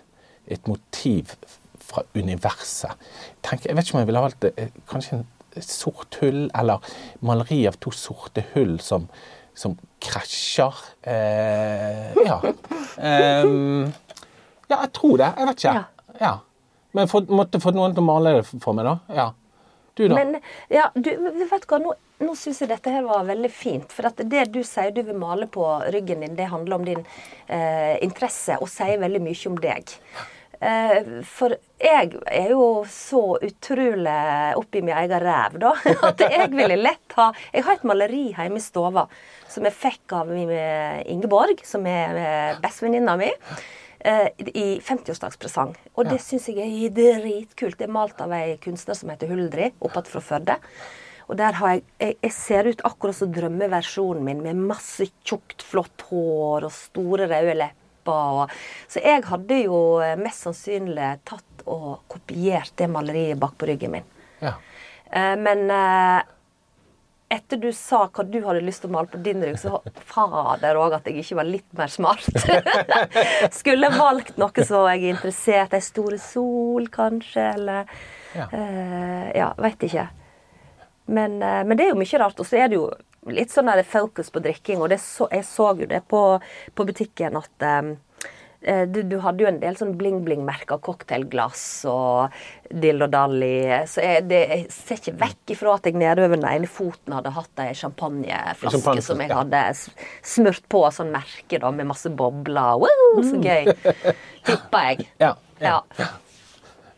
et 0.51 0.67
motiv 0.67 1.36
fra 1.86 2.03
universet. 2.17 2.97
Tenk, 3.45 3.65
jeg 3.69 3.77
vet 3.77 3.86
ikke 3.88 3.97
om 3.97 4.01
jeg 4.01 4.10
ville 4.10 4.25
valgt 4.25 4.41
det, 4.41 4.69
kanskje 4.89 5.19
en 5.19 5.27
sort 5.63 6.18
hull, 6.22 6.50
eller 6.58 6.84
maleri 7.26 7.62
av 7.70 7.80
to 7.80 7.94
sorte 7.96 8.44
hull 8.54 8.78
som, 8.84 9.08
som 9.56 9.78
krasjer. 10.04 10.84
Eh, 11.02 12.12
ja. 12.26 12.41
Um, 12.98 13.94
ja, 14.68 14.82
jeg 14.82 14.91
tror 14.98 15.18
det. 15.22 15.32
Jeg 15.38 15.50
vet 15.52 15.63
ikke. 15.63 15.74
Ja. 15.80 16.20
Ja. 16.20 16.36
Men 16.96 17.10
for, 17.12 17.26
måtte 17.28 17.60
få 17.60 17.74
noen 17.76 17.96
til 17.96 18.04
å 18.06 18.08
male 18.08 18.38
det 18.38 18.46
for 18.50 18.76
meg, 18.76 18.88
da. 18.88 18.96
Ja. 19.15 19.32
Du, 19.96 20.04
da? 20.12 20.15
Men 20.15 20.38
ja, 20.72 20.89
du, 20.96 21.10
vet 21.48 21.65
hva, 21.70 21.80
nå, 21.80 21.94
nå 22.24 22.36
syns 22.36 22.62
jeg 22.63 22.72
dette 22.72 22.91
her 22.91 23.04
var 23.08 23.28
veldig 23.28 23.52
fint. 23.52 23.91
For 23.96 24.10
at 24.10 24.20
det 24.32 24.46
du 24.52 24.62
sier 24.68 24.91
du 24.96 25.02
vil 25.08 25.20
male 25.20 25.48
på 25.52 25.63
ryggen 25.96 26.24
din, 26.24 26.36
det 26.36 26.50
handler 26.52 26.80
om 26.80 26.88
din 26.88 27.04
eh, 27.48 27.96
interesse 28.04 28.58
og 28.60 28.72
sier 28.72 29.00
veldig 29.02 29.22
mye 29.24 29.52
om 29.52 29.60
deg. 29.63 29.96
Eh, 30.65 31.21
for 31.30 31.54
jeg 31.78 32.15
er 32.32 32.51
jo 32.56 32.65
så 32.89 33.36
utrolig 33.43 34.17
oppi 34.58 34.82
min 34.82 34.95
egen 34.97 35.21
ræv, 35.21 35.60
da, 35.62 35.73
at 36.10 36.23
jeg 36.25 36.49
ville 36.56 36.80
lett 36.80 37.17
ha 37.19 37.30
Jeg 37.54 37.65
har 37.67 37.78
et 37.78 37.86
maleri 37.86 38.23
hjemme 38.32 38.62
i 38.62 38.63
stova 38.63 39.06
som 39.51 39.67
jeg 39.67 39.78
fikk 39.78 40.15
av 40.17 40.32
eh, 40.34 41.04
Ingeborg, 41.12 41.62
som 41.67 41.86
er 41.89 42.21
eh, 42.21 42.60
bestevenninna 42.63 43.17
mi 43.19 43.32
i 44.06 44.65
50-årsdagspresang. 44.86 45.71
Og 45.97 46.06
det 46.06 46.19
syns 46.21 46.43
jeg 46.51 46.62
er 46.62 46.91
dritkult. 46.93 47.80
Det 47.80 47.88
er 47.88 47.93
malt 47.95 48.19
av 48.21 48.36
ei 48.38 48.51
kunstner 48.62 48.93
som 48.93 49.10
heter 49.10 49.32
Huldri, 49.34 49.71
oppe 49.82 50.04
fra 50.06 50.21
Førde. 50.21 50.60
Og 51.25 51.39
der 51.39 51.58
har 51.58 51.71
jeg, 51.73 51.82
jeg 51.97 52.17
Jeg 52.21 52.36
ser 52.36 52.69
ut 52.69 52.84
akkurat 52.86 53.17
som 53.17 53.32
drømmeversjonen 53.34 54.28
min, 54.28 54.43
med 54.45 54.62
masse 54.62 55.08
tjukt, 55.25 55.65
flott 55.65 56.06
hår 56.12 56.67
og 56.69 56.75
store, 56.75 57.25
røde 57.32 57.58
lepper. 57.58 57.85
Og, 58.13 58.52
så 58.91 59.02
jeg 59.04 59.24
hadde 59.30 59.58
jo 59.65 59.80
eh, 60.04 60.15
mest 60.20 60.46
sannsynlig 60.46 61.10
tatt 61.26 61.65
og 61.65 62.04
kopiert 62.12 62.72
det 62.78 62.88
maleriet 62.94 63.39
bak 63.41 63.56
på 63.58 63.65
ryggen 63.72 63.96
min. 63.96 64.08
Ja. 64.44 64.52
Eh, 65.10 65.34
men 65.41 65.65
eh, 65.74 66.22
etter 67.36 67.58
du 67.58 67.72
sa 67.74 68.04
hva 68.13 68.24
du 68.30 68.38
hadde 68.46 68.62
lyst 68.62 68.84
til 68.84 68.91
å 68.91 68.94
male 68.94 69.10
på 69.10 69.18
din 69.26 69.41
rygg, 69.44 69.58
så 69.60 69.80
fader 70.06 70.78
òg 70.78 70.94
at 71.00 71.08
jeg 71.10 71.24
ikke 71.24 71.39
var 71.39 71.50
litt 71.50 71.72
mer 71.78 71.89
smart. 71.89 72.28
Skulle 73.60 73.89
valgt 73.96 74.38
noe 74.41 74.65
så 74.68 74.84
jeg 74.94 75.02
er 75.08 75.15
interessert 75.15 75.74
Ei 75.76 75.82
store 75.84 76.20
sol, 76.22 76.86
kanskje, 76.94 77.48
eller 77.58 77.89
Ja. 78.36 78.46
eh, 78.52 79.32
Ja, 79.39 79.50
veit 79.58 79.82
ikke. 79.89 80.06
Men, 81.08 81.38
men 81.39 81.78
det 81.78 81.86
er 81.86 81.91
jo 81.94 82.00
mye 82.00 82.20
rart. 82.22 82.39
Og 82.41 82.48
så 82.50 82.58
er 82.62 82.70
det 82.72 82.78
jo 82.80 82.88
litt 83.33 83.53
sånn 83.53 83.71
der 83.71 83.85
fokus 83.88 84.31
på 84.33 84.41
drikking, 84.43 84.81
og 84.83 84.91
det 84.93 85.01
så, 85.03 85.29
jeg 85.33 85.45
så 85.47 85.73
jo 85.79 85.89
det 85.89 86.03
på, 86.11 86.23
på 86.75 86.88
butikken 86.88 87.38
at 87.39 87.65
eh, 87.65 87.91
eh, 88.61 88.83
du, 88.89 89.01
du 89.07 89.17
hadde 89.23 89.45
jo 89.45 89.49
en 89.49 89.61
del 89.61 89.77
sånn 89.79 89.95
bling-bling-merka 89.99 90.77
cocktailglass 90.85 91.63
og 91.91 92.35
dill 92.69 93.05
og 93.05 93.13
dall 93.13 93.38
Så 93.89 94.03
jeg, 94.03 94.25
det, 94.29 94.41
jeg 94.51 94.67
ser 94.73 95.01
ikke 95.01 95.15
vekk 95.23 95.55
ifra 95.55 95.77
at 95.77 95.89
jeg 95.89 95.97
nedover 96.01 96.35
den 96.35 96.49
ene 96.49 96.69
foten 96.69 97.17
hadde 97.17 97.33
hatt 97.38 97.63
ei 97.65 97.71
champagneflaske 97.77 98.77
Champagne, 98.77 99.05
som 99.05 99.23
jeg 99.23 99.33
ja. 99.33 99.39
hadde 99.41 99.63
smurt 100.35 100.69
på 100.71 100.83
sånn 100.93 101.13
merke 101.15 101.61
da, 101.61 101.73
med 101.73 101.89
masse 101.93 102.11
bobler. 102.11 102.77
Wow, 102.83 103.23
så 103.25 103.41
gøy! 103.41 103.73
Tippa 104.45 104.85
jeg. 104.91 105.09
Ja, 105.23 105.33
ja. 105.63 105.79
Ja. 105.97 106.13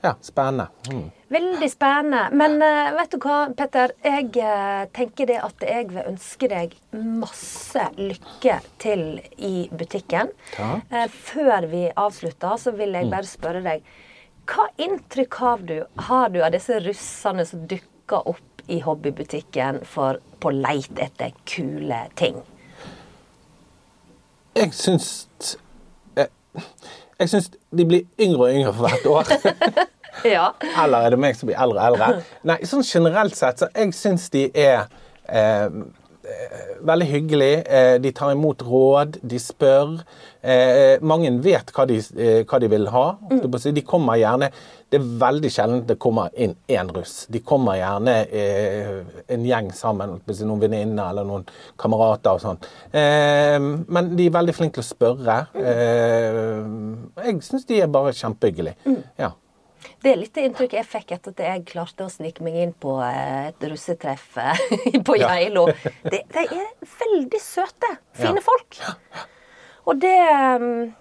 Ja 0.01 0.15
spennende. 0.21 0.67
Mm. 0.91 1.11
Veldig 1.27 1.71
spennende. 1.71 2.29
Men 2.31 2.61
uh, 2.61 2.93
vet 2.95 3.11
du 3.11 3.17
hva, 3.23 3.37
Petter? 3.57 3.93
Jeg 4.05 4.29
uh, 4.39 4.87
tenker 4.95 5.29
det 5.29 5.39
at 5.43 5.63
jeg 5.65 5.89
vil 5.91 6.03
ønske 6.05 6.49
deg 6.51 6.75
masse 6.95 7.87
lykke 7.97 8.59
til 8.81 9.05
i 9.37 9.67
butikken. 9.73 10.31
Eh, 10.57 11.07
før 11.11 11.67
vi 11.71 11.87
avslutter, 11.91 12.57
så 12.61 12.73
vil 12.77 12.95
jeg 12.95 13.11
bare 13.11 13.27
spørre 13.27 13.63
deg 13.65 13.87
Hva 14.47 14.69
inntrykk 14.79 15.39
har 15.41 15.63
du, 15.67 15.77
har 16.07 16.29
du 16.31 16.39
av 16.39 16.53
disse 16.55 16.79
russene 16.85 17.43
som 17.45 17.65
dukker 17.67 18.29
opp 18.31 18.63
i 18.71 18.79
hobbybutikken 18.83 19.81
for 19.87 20.21
på 20.39 20.51
leit 20.55 20.99
etter 21.03 21.35
kule 21.47 22.05
ting? 22.19 22.39
Jeg 24.57 24.71
syns 24.73 25.27
Jeg 27.19 27.29
syns 27.33 27.51
de 27.73 27.85
blir 27.89 28.03
yngre 28.21 28.47
og 28.47 28.53
yngre 28.53 28.73
for 28.73 28.87
hvert 28.87 29.07
år. 29.13 29.85
Ja. 30.25 30.47
Eller 30.83 31.05
er 31.05 31.13
det 31.13 31.19
meg 31.21 31.35
som 31.37 31.45
blir 31.45 31.59
eldre 31.61 31.77
og 31.77 31.91
eldre? 31.91 32.23
Nei, 32.49 32.57
sånn 32.65 32.81
generelt 32.81 33.37
sett, 33.37 33.61
så 33.61 33.67
jeg 33.69 33.93
syns 33.93 34.31
de 34.33 34.47
er 34.57 34.87
eh, 35.29 35.67
veldig 36.87 37.07
hyggelige. 37.11 37.59
Eh, 37.69 37.97
de 38.01 38.11
tar 38.17 38.33
imot 38.33 38.63
råd, 38.65 39.19
de 39.21 39.37
spør. 39.41 39.99
Eh, 40.41 40.97
mange 41.05 41.29
vet 41.43 41.69
hva 41.75 41.85
de, 41.89 41.99
eh, 42.17 42.41
hva 42.47 42.59
de 42.63 42.69
vil 42.71 42.89
ha. 42.93 43.05
si. 43.59 43.71
De 43.75 43.83
kommer 43.85 44.17
gjerne 44.21 44.49
Det 44.89 45.01
er 45.01 45.07
veldig 45.19 45.49
sjelden 45.51 45.81
det 45.85 45.97
kommer 45.99 46.29
inn 46.33 46.53
én 46.71 46.87
russ. 46.95 47.25
De 47.27 47.41
kommer 47.43 47.75
gjerne 47.75 48.13
eh, 48.31 49.01
en 49.27 49.43
gjeng 49.43 49.73
sammen, 49.75 50.21
noen 50.23 50.61
venninner 50.61 51.09
eller 51.11 51.27
noen 51.27 51.43
kamerater 51.77 52.37
og 52.37 52.39
sånn. 52.39 52.61
Men 52.93 54.13
de 54.15 54.29
er 54.29 54.37
veldig 54.37 54.55
flinke 54.55 54.79
til 54.79 54.85
å 54.85 54.87
spørre. 54.87 55.35
Eh, 57.17 57.31
jeg 57.31 57.41
syns 57.47 57.65
de 57.69 57.81
er 57.81 57.87
bare 57.91 58.13
kjempehyggelige. 58.15 58.95
Ja. 59.19 59.31
Det 60.03 60.11
er 60.11 60.17
litt 60.19 60.33
det 60.35 60.43
inntrykket 60.47 60.79
jeg 60.79 60.87
fikk 60.89 61.11
etter 61.15 61.33
at 61.35 61.41
jeg 61.45 61.65
klarte 61.69 62.05
å 62.05 62.11
snike 62.11 62.43
meg 62.45 62.55
inn 62.63 62.73
på 62.81 62.95
eh, 63.05 63.49
et 63.51 63.65
russetreff 63.71 64.25
på 64.35 65.01
på 65.07 65.17
Ja. 65.19 65.29
Geilo. 65.35 65.67
De, 66.03 66.19
de 66.33 66.43
er 66.45 66.69
veldig 67.01 67.41
søte. 67.41 67.91
Fine 68.17 68.41
Ja. 68.41 68.45
folk. 68.45 68.79
Og 69.87 70.01
det 70.01 70.15
mm, 70.61 70.93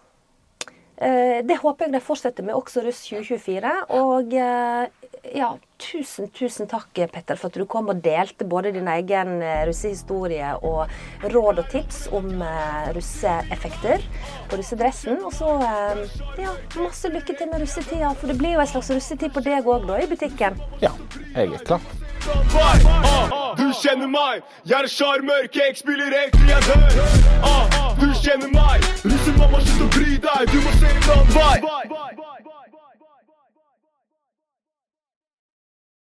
eh, 0.99 1.39
Det 1.49 1.57
håper 1.63 1.87
jeg 1.89 1.97
de 1.97 2.01
fortsetter 2.05 2.47
med 2.47 2.55
også 2.55 2.85
Russ 2.87 3.01
2024. 3.09 3.73
Og 3.99 4.37
eh, 4.37 5.09
ja, 5.35 5.51
tusen, 5.79 6.29
tusen 6.35 6.69
takk, 6.71 6.91
Petter, 7.13 7.37
for 7.39 7.51
at 7.51 7.59
du 7.59 7.67
kom 7.69 7.91
og 7.93 8.01
delte 8.05 8.47
både 8.49 8.73
din 8.75 8.89
egen 8.91 9.41
eh, 9.45 9.65
russehistorie 9.69 10.53
og 10.67 10.89
råd 11.35 11.63
og 11.63 11.69
tips 11.73 12.07
om 12.17 12.31
eh, 12.43 12.89
russeeffekter 12.97 14.05
på 14.51 14.61
russedressen. 14.61 15.21
Og 15.27 15.35
så 15.37 15.53
eh, 15.67 16.17
ja, 16.43 16.55
masse 16.81 17.11
lykke 17.13 17.37
til 17.37 17.53
med 17.53 17.65
russetida, 17.65 18.15
for 18.17 18.33
det 18.33 18.39
blir 18.41 18.57
jo 18.57 18.65
en 18.65 18.73
slags 18.73 18.91
russetid 18.95 19.35
på 19.35 19.45
deg 19.47 19.67
òg, 19.67 19.87
da, 19.89 20.01
i 20.01 20.11
butikken. 20.11 20.59
Ja, 20.85 20.95
jeg 21.35 21.53
er 21.53 21.65
klar. 21.69 21.95
Du 23.57 23.69
kjenner 23.77 24.09
meg, 24.11 24.43
jeg 24.67 24.81
er 24.81 24.89
sjarmør, 24.91 25.47
cake 25.55 25.79
spiller 25.79 26.11
helt 26.11 26.35
til 26.35 26.51
jeg 26.51 26.67
dør. 26.67 27.15
Ah, 27.47 27.79
du 28.01 28.09
kjenner 28.19 28.51
meg, 28.51 28.89
russemamma, 29.05 29.63
slutt 29.63 29.87
å 29.87 29.93
bry 29.95 30.19
deg, 30.27 30.51
du 30.51 30.59
må 30.65 30.75
se 30.81 30.91
en 30.91 31.11
annen 31.15 31.37
vei. 31.37 32.46